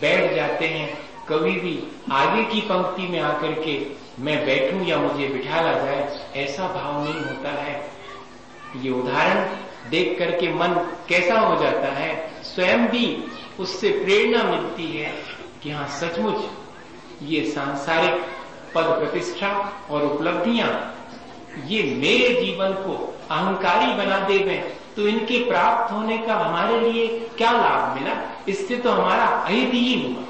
[0.00, 0.88] बैठ जाते हैं,
[1.28, 1.78] कभी भी
[2.12, 3.74] आगे की पंक्ति में आकर के
[4.18, 7.74] मैं बैठूं या मुझे बिठाला जाए, ऐसा भाव नहीं होता है।
[8.76, 10.74] ये उदाहरण देख करके मन
[11.08, 12.14] कैसा हो जाता है?
[12.44, 13.06] स्वयं भी
[13.60, 15.12] उससे प्रेरणा मिलती है
[15.62, 18.24] कि हाँ सचमुच ये सांसारिक
[18.74, 19.50] पद प्रतिष्ठा
[19.90, 20.70] और उपलब्धियाँ,
[21.66, 22.94] ये मेरे जीवन को
[23.30, 24.56] अहंकारी बना देवे
[24.96, 27.06] तो इनके प्राप्त होने का हमारे लिए
[27.38, 28.14] क्या लाभ मिला?
[28.48, 30.22] इससे तो हमारा अहित ही हुआ।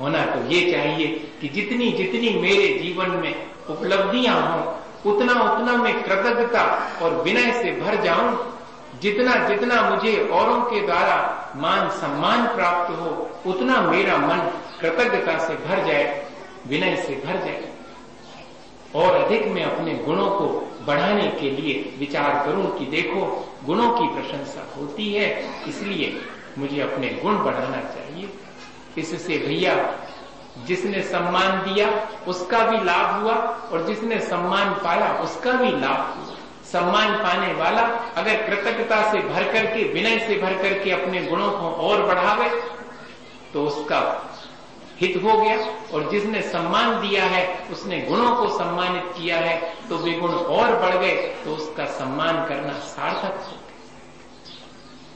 [0.00, 1.06] होना तो ये चाहिए
[1.40, 4.74] कि जितनी जितनी मेरे जीवन में उपलब्धियाँ हों,
[5.12, 8.54] उतना उतना मैं कृतज्ञता और विनय से भर जाऊँ।
[9.00, 11.16] जितना जितना मुझे औरों के द्वारा
[11.56, 14.38] मान सम्मान प्राप्त हो, उतना मेरा मन
[14.80, 16.26] कृतज्ञता से भर जाए,
[16.66, 17.70] विनय से भर जाए।
[18.94, 24.14] और अधिक मैं अपने गुणों को बढ़ाने के लिए विचार करूँ कि देखो, गुणों की
[24.14, 26.20] प्रशंसा होती है, इसलिए
[26.58, 28.28] मुझे अपने गुण बढ़ाना चाहिए।
[28.98, 29.74] इससे भैया,
[30.66, 31.88] जिसने सम्मान दिया,
[32.28, 33.34] उसका भी लाभ हुआ
[33.72, 36.36] और जिसने सम्मान पाया, उसका भी लाभ हुआ।
[36.72, 37.82] सम्मान पाने वाला
[38.16, 42.48] अगर कृतज्ञता से भर करके, विनय से भर करके अपने गुणों को और बढ़ावे
[43.52, 44.00] तो उसका
[45.00, 45.56] हित हो गया
[45.92, 49.56] और जिसने सम्मान दिया है, उसने गुणों को सम्मानित किया है
[49.88, 53.62] तो वे गुण और बढ़ गए तो उसका सम्मान करना सार्थक हो गया।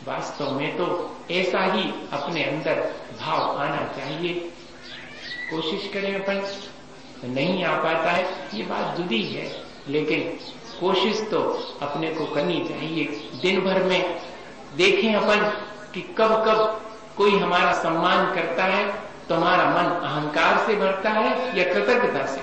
[0.06, 0.86] वास्तव में तो
[1.30, 2.82] ऐसा ही अपने अंदर
[3.20, 4.35] भाव आना चाहिए।
[5.50, 6.42] कोशिश करें अपन,
[7.26, 9.46] नहीं आ पाता है, ये बात जुदी है,
[9.88, 10.20] लेकिन
[10.81, 11.40] कोशिश तो
[11.83, 13.04] अपने को करनी चाहिए।
[13.42, 14.20] दिन भर में
[14.76, 15.48] देखें अपन
[15.94, 16.81] कि कब कब
[17.16, 18.87] कोई हमारा सम्मान करता है
[19.28, 22.40] तो हमारा मन अहंकार से भरता है या कृतज्ञता से।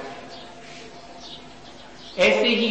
[2.21, 2.67] ऐसे ही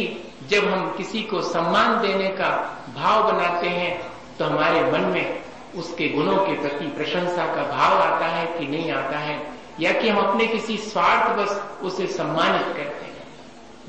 [0.49, 2.49] जब हम किसी को सम्मान देने का
[2.95, 3.91] भाव बनाते हैं
[4.39, 5.44] तो हमारे मन में
[5.77, 9.39] उसके गुणों के प्रति प्रशंसा का भाव आता है कि नहीं आता है,
[9.79, 13.27] या कि हम अपने किसी स्वार्थ बस उसे सम्मानित करते हैं।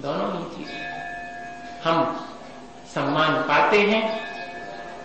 [0.00, 0.84] दोनों ही चीज़ें
[1.84, 2.26] हम
[2.94, 4.02] सम्मान पाते हैं,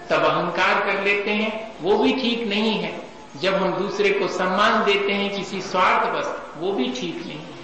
[0.10, 3.00] तब अहंकार कर लेते हैं, वो भी ठीक नहीं है।
[3.42, 7.60] जब हम दूसरे को सम्मान देते हैं किसी स्वार्थ बस, वो भी ठीक नहीं है।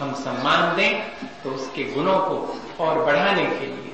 [0.00, 1.00] हम सम्मान दें
[1.44, 3.92] तो उसके गुणों को और बढ़ाने के लिए।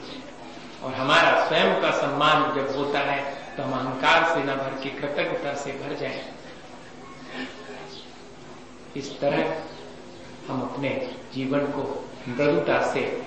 [0.85, 4.91] और हमारा स्वयं का सम्मान जब होता है तो हम अहंकार से न भर के
[4.91, 6.33] कृतज्ञता से भर जाए।
[8.97, 9.63] इस तरह
[10.49, 13.23] हम अपने जीवन को मृदुता से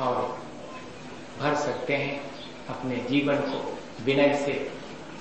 [0.00, 0.42] और
[1.40, 2.30] भर सकते हैं,
[2.68, 4.72] अपने जीवन को विनय से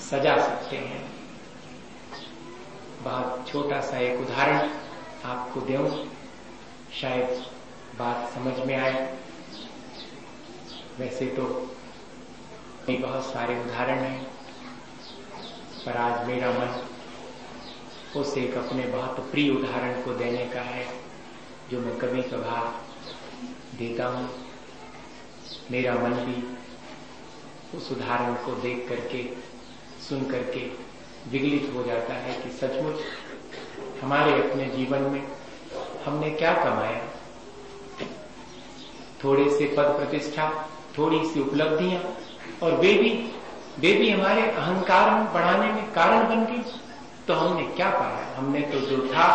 [0.09, 1.11] सजा सकते हैं।
[3.03, 4.69] बहुत छोटा सा एक उदाहरण
[5.25, 6.05] आपको दू
[7.01, 7.45] शायद
[7.99, 9.17] बात समझ में आए।
[10.99, 11.43] वैसे तो
[12.89, 14.40] बहुत सारे उदाहरण हैं।
[15.85, 20.85] पर आज मेरा मन उस एक अपने बहुत प्रिय उदाहरण को देने का है,
[21.71, 22.65] जो मैं कभी कभार
[23.77, 24.29] देता हूँ।
[25.71, 26.43] मेरा मन भी
[27.77, 29.23] उस उदाहरण को देख करके,
[30.09, 30.65] सुन करके
[31.31, 33.01] विगलित हो जाता है कि सचमुच
[34.03, 35.23] हमारे अपने जीवन में
[36.05, 37.01] हमने क्या कमाया।
[39.23, 40.49] थोड़े से पद प्रतिष्ठा,
[40.97, 42.01] थोड़ी सी उपलब्धियाँ
[42.63, 43.11] और वे भी
[43.79, 46.63] भी हमारे अहंकार में बढ़ाने में कारण बन गई।
[47.27, 48.35] तो हमने क्या पाया?
[48.37, 49.27] हमने तो जो था,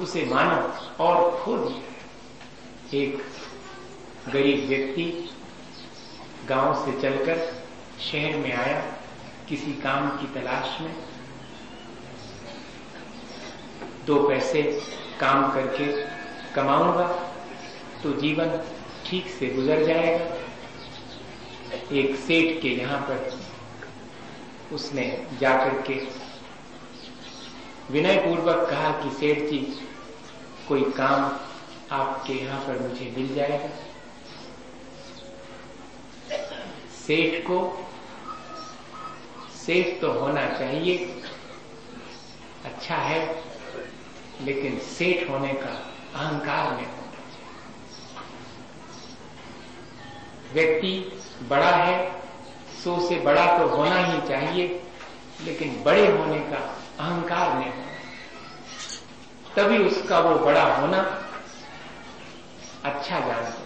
[0.00, 0.56] उसे माना
[1.00, 3.22] और खो दिया। एक
[4.32, 5.30] गरीब व्यक्ति
[6.48, 7.38] गाँव से चलकर
[8.00, 8.80] शहर में आया,
[9.48, 10.94] किसी काम की तलाश में।
[14.06, 14.62] दो पैसे
[15.20, 15.86] काम करके
[16.54, 17.06] कमाऊँगा
[18.02, 18.58] तो जीवन
[19.06, 20.24] ठीक से गुजर जाएगा।
[21.92, 23.33] एक सेठ के यहाँ पर
[24.74, 25.94] उसने जाकर के
[27.90, 29.58] विनय पूर्वक कहा कि सेठ जी,
[30.68, 31.38] कोई काम
[31.92, 33.68] आपके यहाँ पर मुझे मिल जाएगा?
[36.96, 37.86] सेठ को,
[39.56, 40.96] सेठ तो होना चाहिए।
[42.64, 43.20] अच्छा है,
[44.40, 45.70] लेकिन सेठ होने का
[46.14, 47.02] अहंकार में हो
[50.52, 52.23] व्यक्ति बड़ा है
[52.84, 54.66] सो से बड़ा तो होना ही चाहिए,
[55.44, 56.58] लेकिन बड़े होने का
[57.00, 57.92] अहंकार नहीं। होना
[59.56, 60.98] तभी उसका वो बड़ा होना
[62.84, 63.62] अच्छा जानते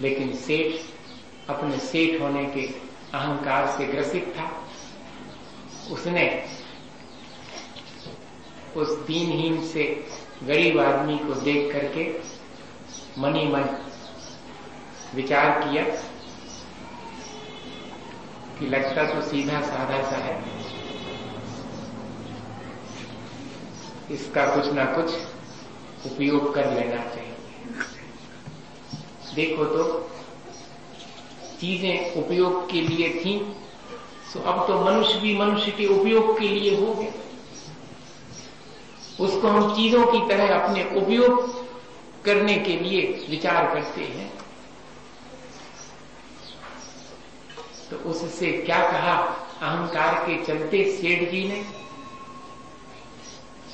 [0.00, 2.66] लेकिन सेठ, अपने सेठ होने के
[3.14, 4.50] अहंकार से ग्रसित था।
[5.92, 6.26] उसने
[8.76, 9.84] उस दीनहीन से
[10.42, 12.04] गरीब आदमी को देख करके
[13.20, 13.64] मनी मन
[15.14, 15.84] विचार किया
[18.58, 20.36] कि लगता तो सीधा साधा सा है।
[24.10, 25.08] इसका कुछ ना कुछ
[26.06, 27.32] उपयोग कर लेना चाहिए।
[29.34, 29.84] देखो तो
[31.60, 33.38] चीज़ें उपयोग के लिए थी
[34.32, 37.12] तो अब तो मनुष्य भी मनुष्य के उपयोग के लिए हो गए।
[39.20, 41.32] उसको हम चीज़ों की तरह अपने उपयोग
[42.24, 44.30] करने के लिए विचार करते हैं।
[47.94, 49.22] तो उससे क्या कहा?
[49.62, 51.64] अहंकार के चलते सेठ जी ने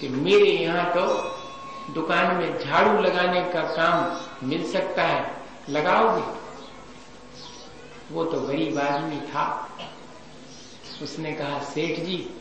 [0.00, 1.06] कि मेरे यहाँ तो
[1.92, 6.40] दुकान में झाड़ू लगाने का काम मिल सकता है। लगाओगे?
[8.10, 9.70] वो तो गरीब आदमी था।
[11.02, 12.34] उसने कहा, सेठ जी,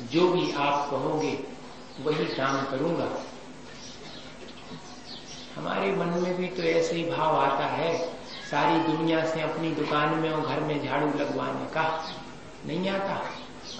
[0.00, 1.44] जो भी आप कहोगे,
[2.02, 3.08] वही काम करूँगा।
[5.56, 8.13] हमारे मन में भी तो ऐसे ही भाव आता है।
[8.50, 12.14] सारी दुनिया से अपनी दुकान में और घर में झाड़ू लगवाने का
[12.66, 13.14] नहीं आता।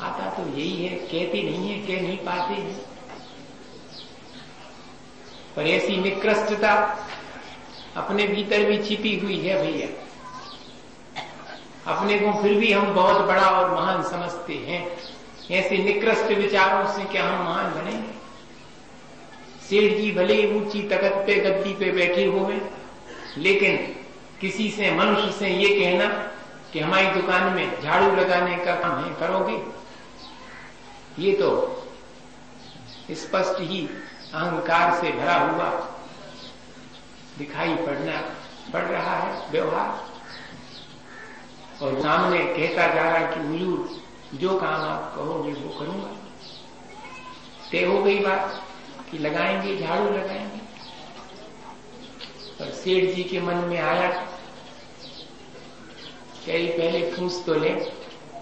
[0.01, 2.81] आता तो यही है, कहते नहीं है, कह नहीं पाते हैं।
[5.57, 6.73] पर ऐसी निकृष्टता
[7.97, 9.89] अपने भीतर भी छिपी हुई है भैया।
[11.95, 14.97] अपने को फिर भी हम बहुत बड़ा और महान समझते हैं।
[15.51, 18.25] ऐसे निकृष्ट विचारों से क्या हम महान बने?
[19.69, 22.61] सेठ जी भले ऊँची तकत पे, गद्दी पे बैठे हुए
[23.39, 23.94] लेकिन
[24.45, 26.07] किसी से, मनुष्य से ये कहना
[26.73, 29.63] कि हमारी दुकान में झाड़ू लगाने का काम है करोगे?
[31.23, 31.83] ये तो
[33.11, 33.89] स्पष्ट ही
[34.35, 35.71] अहंकार से भरा हुआ
[37.39, 38.35] दिखाई पड़ना,
[38.73, 40.09] पड़ रहा है व्यवहार।
[41.85, 44.03] और सामने कहता जा रहा कि हुजूर,
[44.35, 46.11] जो काम आप कहोगे वो करूँगा।
[47.73, 48.63] तय हो गई बात
[49.11, 50.65] कि लगाएँगे, झाड़ू लगाएँगे।
[52.59, 54.24] पर सेठ जी के मन में आया
[56.47, 57.71] कई पहले पूछ तो ले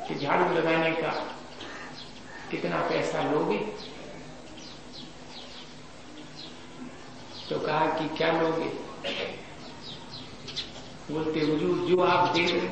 [0.06, 1.10] कि झाड़ू लगाने का
[2.50, 3.58] कितना पैसा लोगे?
[7.48, 8.68] तो कहा कि क्या लोगे?
[11.10, 12.68] बोलते, हुजूर, जो आप दे रहे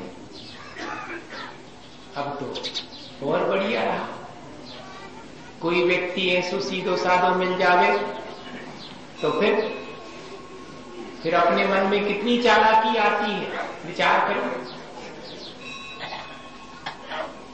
[2.17, 4.07] अब तो और बढ़िया रहा।
[5.63, 7.97] कोई व्यक्ति ऐसो सीधो साधो मिल जावे
[9.23, 9.61] तो फिर
[11.23, 13.69] फिर अपने मन में कितनी चालाकी आती है?
[13.87, 14.60] विचार करो।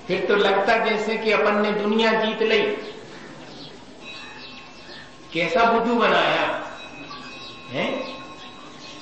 [0.07, 2.61] फिर तो लगता जैसे कि अपन ने दुनिया जीत ली।
[5.33, 6.45] कैसा बुद्धू बनाया?
[7.69, 7.85] है?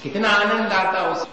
[0.02, 1.26] कितना आनंद आता उस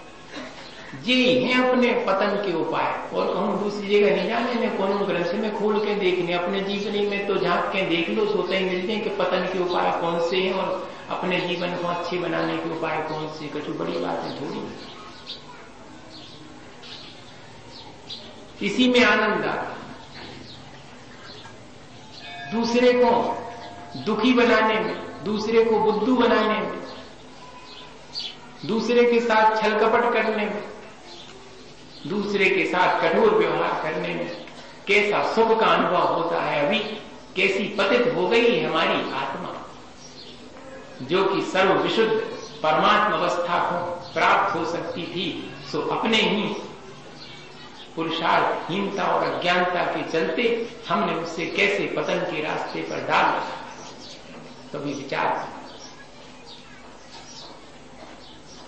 [1.05, 5.33] ये हैं अपने पतन के उपाय। और कहूँ दूसरी जगह नहीं जाने में, कौन ग्रंथ
[5.33, 8.93] में खोल के देखने, अपने जीवनी में तो झाँक के देख लो, सोते ही मिलते
[8.93, 12.69] हैं कि पतन के उपाय कौन से हैं और अपने जीवन को अच्छे बनाने के
[12.69, 14.61] उपाय कौन से। कछु बड़ी बात है थोड़ी।
[18.61, 19.77] इसी में आनंद आता
[22.51, 23.37] दूसरे को
[24.05, 26.81] दुखी बनाने में, दूसरे को बुद्धू बनाने में,
[28.65, 30.63] दूसरे के साथ छल कपट करने में,
[32.07, 34.45] दूसरे के साथ कठोर व्यवहार करने में,
[34.87, 36.79] कैसा सुख का अनुभव होता है अभी,
[37.35, 39.53] कैसी पतित हो गई हमारी आत्मा,
[41.01, 42.11] जो कि सर्व विशुद्ध
[42.63, 46.55] परमात्मा अवस्था को प्राप्त हो सकती थी, सो अपने ही
[47.95, 50.43] पुरुषार्थहीनता और अज्ञानता के चलते
[50.87, 53.39] हमने उससे कैसे पतन के रास्ते पर डाल
[54.73, 55.49] कभी विचार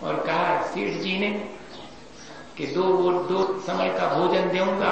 [0.03, 1.29] और कहा, सेठ जी ने
[2.57, 4.91] कि दो वो, दो समय का भोजन दूँगा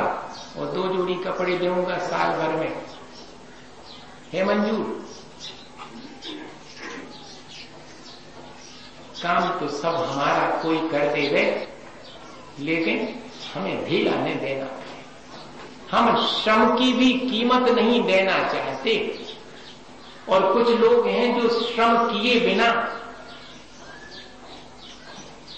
[0.57, 2.71] और दो जोड़ी कपड़े दूँगा साल भर में।
[4.33, 4.85] है मंजूर
[9.23, 11.43] काम तो सब हमारा कोई कर देवे,
[12.59, 12.97] लेकिन
[13.53, 14.67] हमें ढीला नहीं देना
[15.91, 18.93] हम श्रम की भी कीमत नहीं देना चाहते।
[20.29, 22.69] और कुछ लोग हैं जो श्रम किए बिना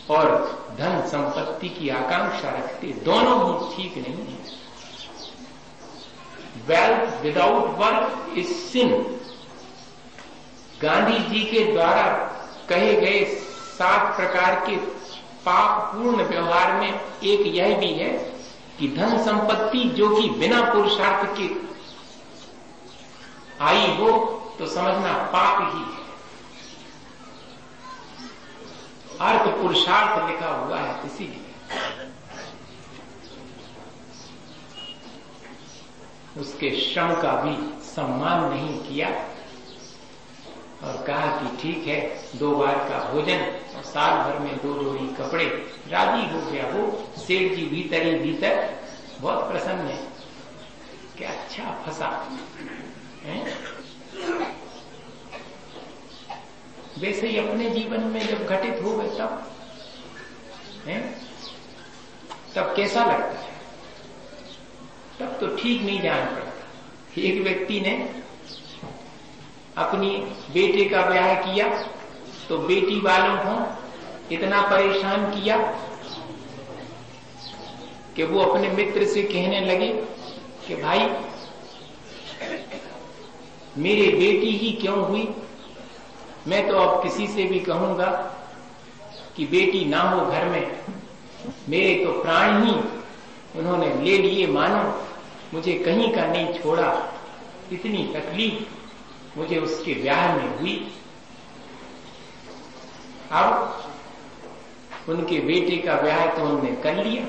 [0.10, 0.32] और
[0.78, 4.42] धन संपत्ति की आकांक्षा रखते, दोनों ही ठीक नहीं है।
[6.68, 8.90] Wealth without work is sin
[10.82, 12.12] Gandhi ji के द्वारा
[12.70, 13.24] कहे गए
[13.78, 14.76] सात प्रकार के
[15.46, 18.10] पाप पूर्ण व्यवहार में एक यह भी है
[18.80, 21.48] कि धन संपत्ति जो कि बिना पुरुषार्थ के
[23.64, 24.10] आई हो
[24.60, 26.02] तो समझना पाप ही है।
[29.22, 31.52] अर्थ पुरुषार्थ लिखा हुआ है इसीलिए
[36.38, 39.10] उसके श्रम का भी सम्मान नहीं किया।
[40.84, 42.00] और कहा कि ठीक है,
[42.36, 43.42] दो बार का भोजन
[43.76, 45.46] और साल भर में दो जोड़ी कपड़े,
[45.90, 46.82] राज़ी हो गया वो
[47.18, 48.70] सेठ जी भीतर ही भीतर,
[49.20, 49.98] बहुत प्रसन्न है।
[51.18, 52.08] क्या अच्छा फंसा।
[57.00, 59.52] वैसे ही अपने जीवन में जब घटित हो गए तब,
[60.86, 61.00] है?
[62.56, 63.52] तब कैसा लगता है?
[65.20, 68.23] तब तो ठीक नहीं जान पड़ता। एक व्यक्ति ने
[69.78, 70.10] अपनी
[70.54, 71.68] बेटे का ब्याह किया
[72.50, 73.54] तो बेटी वालों को
[74.36, 75.58] इतना परेशान किया
[78.16, 79.88] कि वो अपने मित्र से कहने लगे
[80.68, 81.00] कि भाई,
[83.78, 85.28] मेरी बेटी ही क्यों हुई?
[86.48, 88.08] मैं तो अब किसी से भी कहूँगा
[89.36, 90.80] कि बेटी ना हो घर में।
[91.70, 92.74] मेरे तो प्राण ही
[93.60, 95.08] उन्होंने ले लिए मानो,
[95.54, 97.18] मुझे कहीं का नहीं छोड़ा।
[97.72, 98.83] इतनी तकलीफ़
[99.38, 100.76] मुझे उसके ब्याह में हुई,
[103.32, 107.24] अब उनके बेटे का ब्याह तो उन्होंने कर लिया।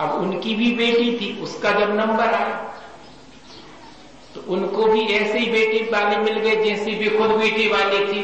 [0.00, 2.54] अब उनकी भी बेटी थी, उसका जब नंबर आया
[4.34, 8.22] तो उनको भी ऐसे ही बेटे वाले मिल गए, जैसे भी खुद बेटे वाले थी।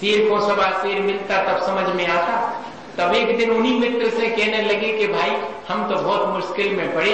[0.00, 2.38] शेर को सवा शेर मिलता, तब समझ में आता।
[2.98, 5.30] तब एक दिन उन्हीं मित्र से कहने लगे कि भाई,
[5.68, 7.12] हम तो बहुत मुश्किल में पड़े।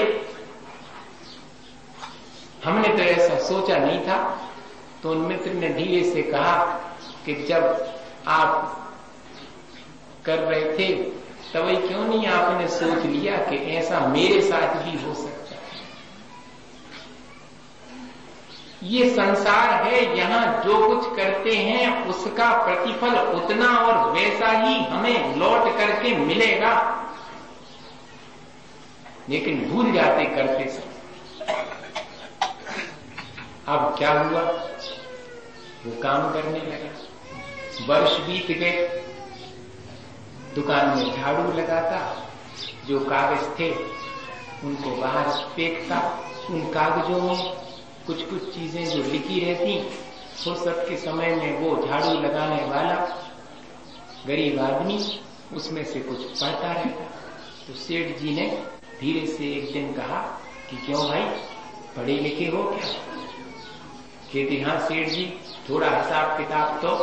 [2.67, 4.49] हमने तो ऐसा सोचा नहीं था।
[5.03, 6.65] तो उन मित्र ने धीरे से कहा
[7.27, 7.95] कि जब
[8.29, 8.73] आप
[10.25, 10.93] कर रहे थे,
[11.55, 15.57] तब क्यों नहीं आपने सोच लिया कि ऐसा मेरे साथ भी हो सकता है?
[18.83, 25.37] ये संसार है, यहाँ जो कुछ करते हैं, उसका प्रतिफल उतना और वैसा ही हमें
[25.37, 27.03] लौट करके मिलेगा।
[29.31, 30.97] लेकिन भूल जाते करते सब।
[33.69, 34.41] अब क्या हुआ?
[35.87, 38.87] वो काम करने लगा। वर्ष बीत गए।
[40.55, 41.99] दुकान में झाड़ू लगाता,
[42.89, 43.71] जो कागज़ थे,
[44.65, 45.99] उनको बाहर फेंकता।
[46.51, 47.57] उन कागजों में
[48.07, 49.81] कुछ कुछ चीज़ें जो लिखी रहती
[50.45, 52.95] फुर्सत के समय में वो झाड़ू लगाने वाला
[54.27, 55.21] गरीब आदमी
[55.53, 57.05] उसमें से कुछ पढ़ता रहता।
[57.67, 58.47] तो सेठ जी ने
[59.01, 60.21] धीरे से एक दिन कहा
[60.71, 61.23] कि क्यों भाई,
[61.97, 63.06] पढ़े लिखे हो क्या?
[64.27, 66.97] कहते हाँ सेठ जी, थोड़ा हिसाब किताब तो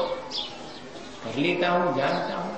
[1.23, 2.55] कर लेता हूँ, जानता हूँ।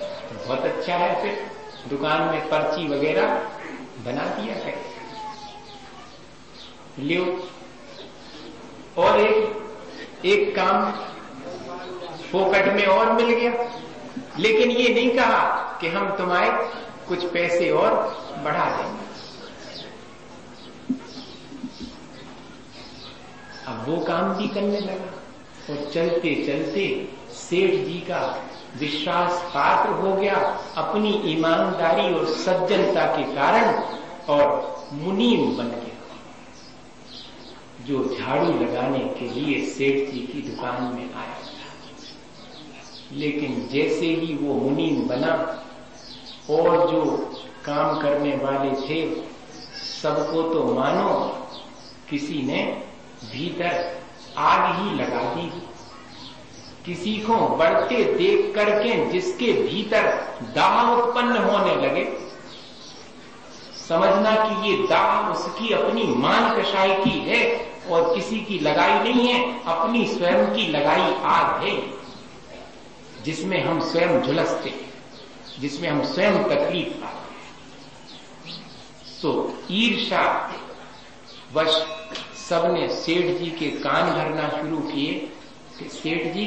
[0.00, 1.50] तो बहुत अच्छा है फिर,
[1.88, 3.26] दुकान में पर्ची वगैरह
[4.04, 4.74] बना दिया है।
[6.98, 7.50] लियो।
[8.98, 10.90] और एक एक काम
[12.32, 13.52] फोकट में और मिल गया।
[14.38, 15.44] लेकिन ये नहीं कहा
[15.80, 16.50] कि हम तुम्हारे
[17.08, 17.94] कुछ पैसे और
[18.44, 19.06] बढ़ा देंगे।
[23.68, 25.14] अब वो काम भी करने लगा।
[25.70, 30.36] और चलते चलते सेठ जी का विश्वास पात्र हो गया
[30.76, 33.82] अपनी ईमानदारी और सज्जनता के कारण
[34.32, 35.84] और मुनीम बन गया।
[37.86, 41.66] जो झाड़ू लगाने के लिए सेठ जी की दुकान में आया था।
[43.12, 45.34] लेकिन जैसे ही वो मुनीम बना
[46.50, 47.04] और जो
[47.64, 49.22] काम करने वाले थे,
[50.02, 51.08] सबको तो मानो
[52.10, 52.87] किसी ने
[53.24, 53.74] भीतर
[54.38, 55.50] आग ही लगा दी
[56.84, 60.04] किसी को बढ़ते देख करके जिसके भीतर
[60.54, 62.04] दाह उत्पन्न होने लगे,
[63.78, 67.40] समझना कि ये दाह उसकी अपनी मान कषाई की है
[67.90, 71.76] और किसी की लगाई नहीं है, अपनी स्वयं की लगाई आग है,
[73.24, 74.74] जिसमें हम स्वयं झुलसते
[75.60, 77.26] जिसमें हम स्वयं तकलीफ़ पाते
[79.22, 79.30] तो
[79.70, 80.24] ईर्षा
[81.54, 81.78] वश
[82.48, 85.12] सबने सेठ जी के कान भरना शुरू किए।
[85.78, 86.44] कि सेठ जी,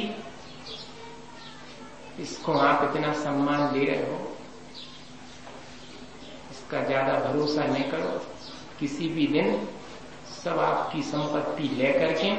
[2.20, 4.18] इसको आप इतना सम्मान दे रहे हो?
[6.50, 8.20] इसका ज़्यादा भरोसा नहीं करो।
[8.80, 9.66] किसी भी दिन
[10.44, 12.30] सब आपकी संपत्ति लेकर के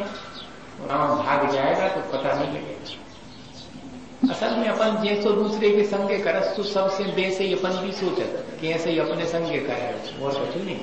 [0.87, 6.55] गाँव भाग जाएगा तो पता नहीं लगेगा। असल में अपन जैसो दूसरे के संगे करस
[6.57, 10.21] तो सबसे बेसे अपन भी सोचत। कि ऐसे ही अपने संगे करे?
[10.23, 10.79] और कुछ नहीं।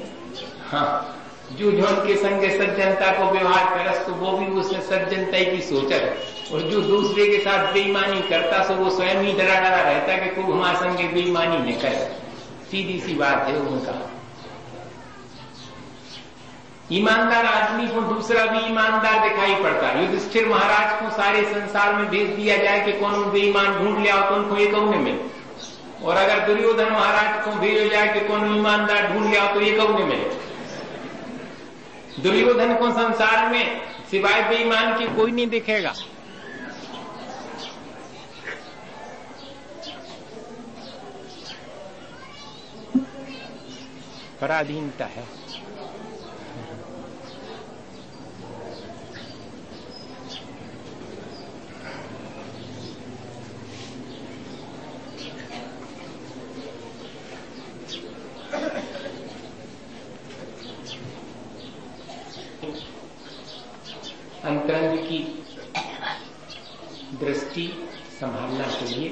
[0.61, 1.20] हाँ।
[1.51, 6.53] जो जो के संग सज्जनता को व्यवहार करस तो वो भी उसने सज्जनता की सोचत
[6.53, 10.34] और जो दूसरे के साथ बेईमानी करता सो वो स्वयं ही डरा डरा रहता कि
[10.34, 12.09] खूब हमारे संगे बेईमानी न करे।
[12.70, 13.94] सीधी सी बात है उनका।
[16.92, 22.28] ईमानदार आदमी को दूसरा भी ईमानदार दिखाई पड़ता। युधिष्ठिर महाराज को सारे संसार में भेज
[22.30, 25.18] दिया जाए कि कौन बेईमान ढूंढ लिया तो उनको एक कौन मिले
[26.05, 29.92] और अगर दुर्योधन महाराज को भेजो जाए कि कौन ईमानदार ढूंढ लिया तो ये कौन
[30.03, 30.18] मिले
[32.18, 33.80] दुर्योधन को संसार में
[34.11, 35.94] सिवाय बेईमान की कोई नहीं दिखेगा।
[44.40, 45.24] पराधीनता है।
[64.45, 65.18] अंतरंग की
[67.20, 67.66] दृष्टि
[68.20, 69.09] संभालना चाहिए।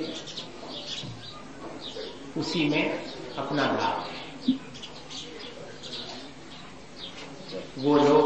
[2.36, 2.84] उसी में
[3.38, 4.16] अपना लाभ है
[7.78, 8.24] वो लोग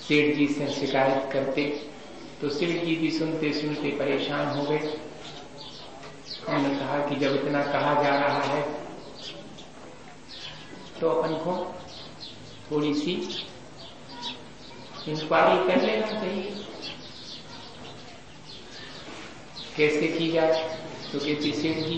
[0.00, 1.62] सेठ जी से शिकायत करते
[2.40, 4.78] तो सेठ जी भी सुनते सुनते परेशान हो गए।
[6.48, 8.62] उन्होंने कहा कि जब इतना कहा जा रहा है
[11.00, 11.54] तो अपन को
[12.70, 13.14] थोड़ी सी
[15.08, 16.50] इंक्वायरी कर लेना चाहिए
[19.76, 20.52] कैसे की जाए?
[21.12, 21.96] तो कहती जी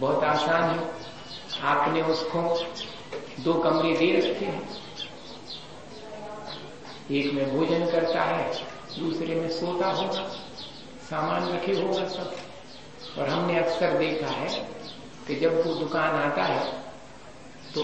[0.00, 0.90] बहुत आसान है।
[1.62, 2.40] आपने उसको
[3.40, 4.68] दो कमरे दे रखे हैं।
[7.10, 8.64] एक में भोजन करता है,
[8.98, 10.28] दूसरे में सोता होगा,
[11.02, 12.36] सामान रखे होगा सब।
[13.18, 14.48] और हमने अक्सर देखा है
[15.26, 16.72] कि जब वो दुकान आता है
[17.74, 17.82] तो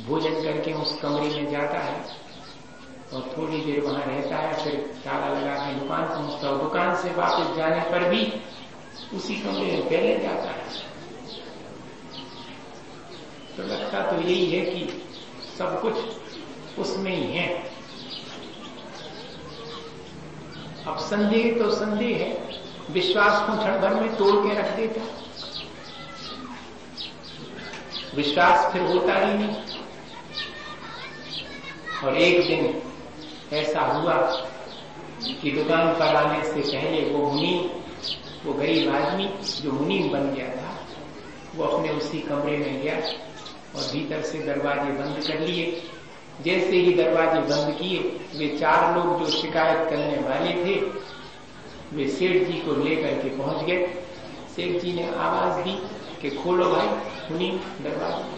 [0.00, 2.00] भोजन करके उस कमरे में जाता है
[3.12, 4.74] और थोड़ी देर वहाँ रहता है, फिर
[5.04, 8.32] ताला लगा के दुकान पहुँचता है। दुकान से वापस जाने पर भी
[9.16, 10.64] उसी कमरे में पहले जाता है।
[13.56, 15.04] तो लगता तो यही है कि
[15.58, 17.48] सब कुछ उसमें ही है।
[20.86, 25.00] अब संदेह तो संदेह है, विश्वास को क्षण भर में तोड़ के रख देता।
[28.16, 29.65] विश्वास फिर होता ही नहीं।
[32.04, 32.82] और एक दिन
[33.56, 34.14] ऐसा हुआ
[35.42, 37.70] कि दुकान पर आने से पहले वो मुनि,
[38.46, 39.28] वो गरीब आदमी
[39.62, 40.78] जो मुनि बन गया था,
[41.56, 42.96] वो अपने उसी कमरे में गया
[43.76, 45.82] और भीतर से दरवाजे बंद कर लिए।
[46.44, 47.98] जैसे ही दरवाजे बंद किए,
[48.36, 50.80] वे चार लोग जो शिकायत करने वाले थे,
[51.92, 53.86] वे सेठ जी को लेकर के पहुँच गए।
[54.56, 55.78] सेठ जी ने आवाज़ दी
[56.22, 56.86] कि खोलो भाई
[57.30, 58.35] मुनि दरवाज़ा।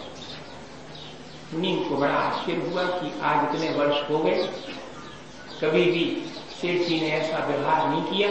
[1.53, 4.43] मुनि को बड़ा आश्चर्य हुआ कि आज इतने वर्ष हो गए।
[5.61, 6.03] कभी भी
[6.61, 8.29] सेठ जी ने ऐसा व्यवहार नहीं किया।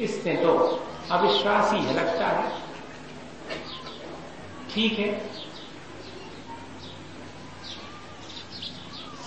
[0.00, 0.54] इसने तो
[1.10, 2.48] अविश्वास ही, लगता है।
[4.74, 5.10] ठीक है।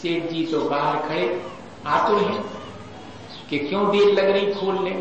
[0.02, 1.42] सेठ जी तो बाहर खड़े,
[1.86, 2.44] आतुर हैं
[3.50, 4.92] कि क्यों देर लग रही खोलने।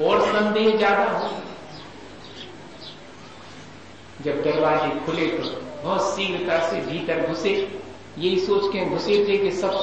[0.00, 1.30] और संदेह ज़्यादा हो।
[4.24, 7.52] जब दरवाजे खुले तो बहुत शीघ्रता से भीतर घुसे।
[8.18, 9.74] यही सोच के घुसे थे कि सब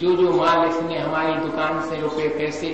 [0.00, 2.70] जो जो माल इसने हमारी दुकान से रुपए, पैसे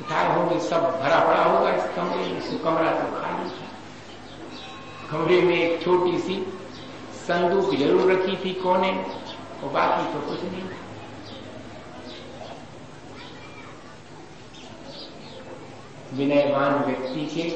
[0.00, 3.66] उठाए होंगे, सब भरा पड़ा होगा इस कमरे में। इस कमरा तो खाली था।
[5.10, 6.34] कमरे में एक छोटी सी
[7.18, 8.90] संदूक ज़रूर रखी थी कोने,
[9.56, 10.64] और बाकी तो कुछ नहीं
[16.14, 17.48] विनयवान व्यक्ति के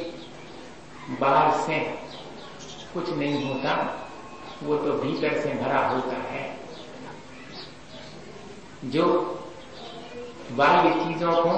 [1.21, 1.79] बाहर से
[2.95, 4.01] कुछ नहीं होता,
[4.63, 6.59] वो तो भीतर से भरा होता है।
[8.85, 9.05] जो
[10.53, 11.51] बाह्य चीज़ों को,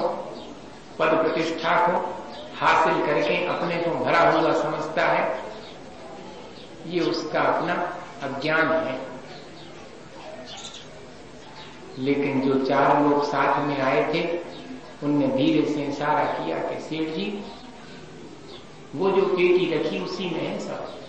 [0.99, 2.23] पद प्रतिष्ठा को
[2.55, 5.43] हासिल करके अपने को भरा हुआ समझता है,
[6.87, 7.73] ये उसका अपना
[8.27, 9.01] अज्ञान है।
[11.97, 14.39] लेकिन जो चार लोग साथ में आए थे,
[15.03, 17.43] उनने धीरे से इशारा किया कि सेठ जी,
[18.95, 21.02] वो जो पेटी रखी उसी में है सब।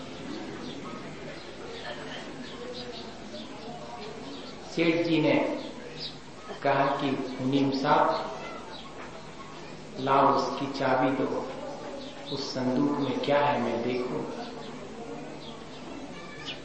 [4.75, 5.33] सेठ जी ने
[6.63, 7.09] कहा कि
[7.41, 8.39] नीम साहब,
[9.99, 11.27] लाओ उसकी चाबी दो।
[12.33, 14.19] उस संदूक में क्या है मैं देखूँ?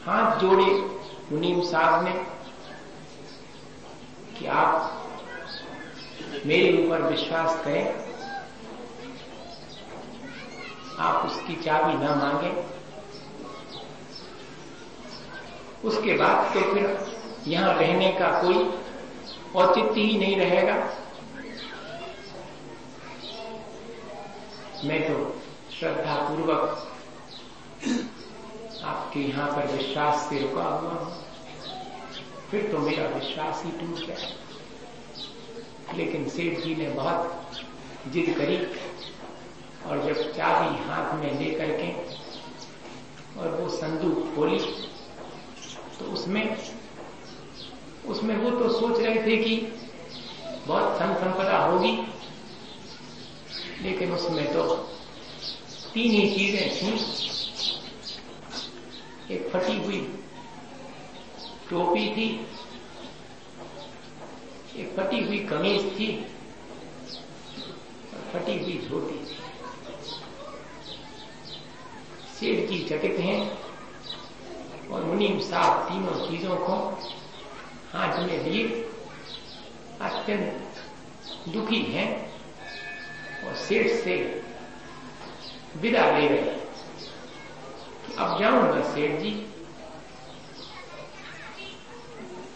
[0.05, 0.65] हाथ जोड़े
[1.31, 2.13] मुनीम साहब ने
[4.39, 7.85] कि आप मेरे ऊपर विश्वास करें,
[10.99, 12.51] आप उसकी चाबी न मांगे।
[15.87, 16.85] उसके बाद तो फिर
[17.47, 18.57] यहाँ रहने का कोई
[19.55, 20.75] औचित्य ही नहीं रहेगा।
[24.85, 25.15] मैं तो
[25.79, 26.61] श्रद्धा पूर्वक
[28.83, 31.11] आपके यहाँ पर विश्वास से रुका हुआ हूँ।
[32.51, 34.17] फिर तो मेरा विश्वास ही टूट गया।
[35.97, 37.21] लेकिन सेठ जी ने बहुत
[38.07, 38.57] जिद करी
[39.87, 41.89] और जब चाबी हाथ में लेकर के
[43.39, 44.59] और वो संदूक खोली
[45.99, 46.45] तो उसमें
[48.05, 49.55] उसमें वो तो सोच रहे थे कि
[50.67, 51.91] बहुत धन संपदा होगी,
[53.81, 54.63] लेकिन उसमें तो
[55.93, 56.91] तीन ही चीज़ें थी।
[59.33, 59.99] एक फटी हुई
[61.69, 62.27] टोपी थी,
[64.77, 66.09] एक फटी हुई कमीज थी,
[68.13, 69.37] और फटी हुई धोती थी।
[72.33, 73.39] सेठ की चकित हैं
[74.89, 76.75] और मुनीम साहब तीनों चीज़ों को
[77.93, 78.63] हाथ में लिए
[80.01, 82.09] अत्यंत दुखी हैं
[83.45, 84.15] और सेठ से
[85.81, 86.59] विदा ले रहे
[88.17, 89.31] अब जाऊँगा सेठ जी।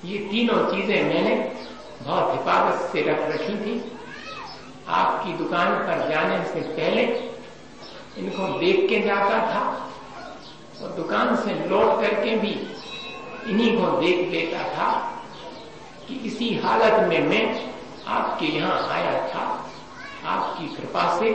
[0.06, 1.36] ये तीनों चीज़ें मैंने
[2.02, 3.76] बहुत हिफाजत से रख रखी थी।
[4.96, 7.04] आपकी दुकान पर जाने से पहले
[8.18, 9.62] इनको देख के जाता था
[10.82, 12.54] और दुकान से लौट करके भी
[13.52, 14.88] इन्हीं को देख लेता था।
[16.08, 17.44] कि इसी हालत में मैं
[18.08, 19.44] आपके यहाँ आया था।
[20.26, 21.30] आपकी कृपा से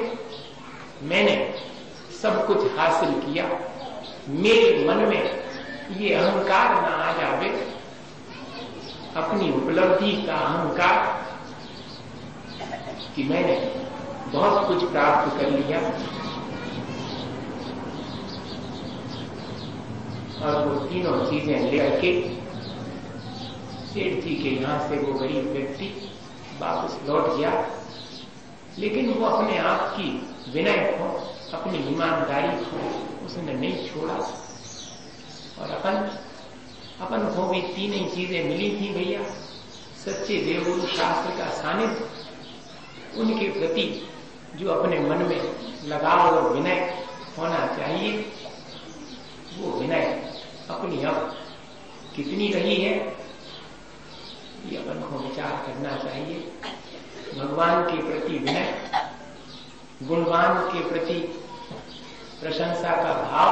[1.08, 1.34] मैंने
[2.22, 3.44] सब कुछ हासिल किया।
[4.28, 5.22] मेरे मन में
[6.00, 7.48] ये अहंकार न आ जावे।
[9.16, 10.98] अपनी उपलब्धि का अहंकार
[13.16, 13.54] कि मैंने
[14.32, 15.80] बहुत कुछ प्राप्त कर लिया।
[20.40, 22.10] और वो तीनों चीज़ें लेकर के
[23.92, 25.86] सेठ जी के यहाँ से वो गरीब व्यक्ति
[26.60, 27.52] वापस लौट गया।
[28.78, 30.10] लेकिन वो अपने आप की
[30.52, 31.06] विनय को
[31.58, 34.14] अपनी ईमानदारी को उसने नहीं छोड़ा।
[35.60, 35.96] और अपन
[37.00, 39.22] अपन को भी तीन ही चीज़ें मिली थी भैया।
[40.04, 42.08] सच्चे देवगुरु शास्त्र का सानिध्य,
[43.18, 43.84] उनके प्रति
[44.56, 45.40] जो अपने मन में
[45.88, 46.78] लगाव और विनय
[47.38, 48.12] होना चाहिए,
[49.58, 50.04] वो विनय
[50.70, 51.36] अपनी अब
[52.16, 52.94] कितनी रही है
[54.66, 56.36] ये अपन को विचार करना चाहिए।
[57.34, 58.68] भगवान के प्रति विनय
[60.02, 61.18] गुणवान के प्रति
[62.40, 63.50] प्रशंसा का भाव,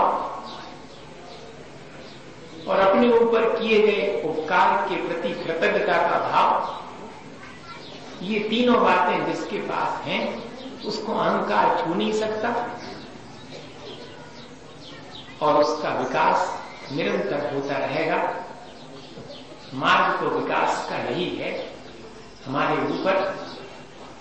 [2.68, 6.48] और अपने ऊपर किए गए उपकार के प्रति कृतज्ञता का भाव,
[8.22, 10.22] ये तीनों बातें जिसके पास हैं,
[10.82, 12.50] उसको अहंकार छू नहीं सकता,
[15.42, 16.36] और उसका विकास
[16.92, 18.18] निरंतर होता रहेगा।
[19.74, 21.72] मार्ग तो विकास का यही है।
[22.46, 23.46] हमारे ऊपर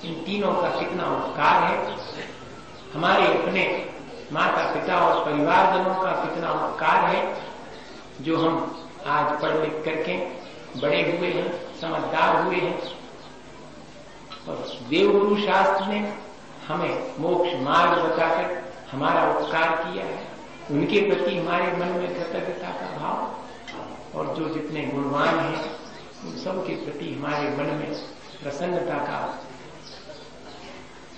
[0.05, 1.97] इन तीनों का कितना उपकार है।
[2.93, 3.89] हमारे अपने
[4.31, 7.41] माता पिता और परिवारजनों का कितना उपकार है,
[8.21, 10.17] जो हम आज पढ़ लिख करके
[10.81, 12.81] बड़े हुए हैं, समझदार हुए हैं।
[14.49, 16.13] और देवगुरु शास्त्र ने
[16.67, 20.27] हमें मोक्ष मार्ग बताकर हमारा उपकार किया है।
[20.71, 23.46] उनके प्रति हमारे मन में कृतज्ञता का भाव
[24.17, 25.59] और जो जितने गुणवान हैं,
[26.25, 27.91] उन सब के प्रति हमारे मन में
[28.41, 29.19] प्रसन्नता का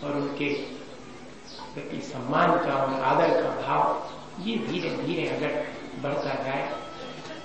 [0.03, 0.49] और उनके
[1.73, 5.51] प्रति सम्मान का और आदर का भाव ये धीरे धीरे अगर
[6.03, 6.67] बढ़ता जाए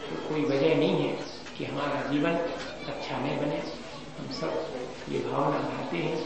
[0.00, 1.12] तो कोई वजह नहीं है
[1.58, 2.34] कि हमारा जीवन
[2.92, 3.58] अच्छा नहीं बने।
[4.18, 6.18] हम सब ये भावना चाहते हैं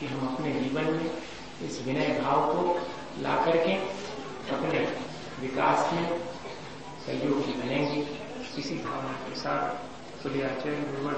[0.00, 1.10] कि हम अपने जीवन में
[1.66, 2.78] इस विनय भाव को
[3.22, 3.74] ला करके
[4.54, 4.80] अपने
[5.40, 6.06] विकास में
[7.06, 8.00] सहयोगी बनेंगे।
[8.60, 11.14] इसी भावना के साथ सूर्याचरण गुरुवर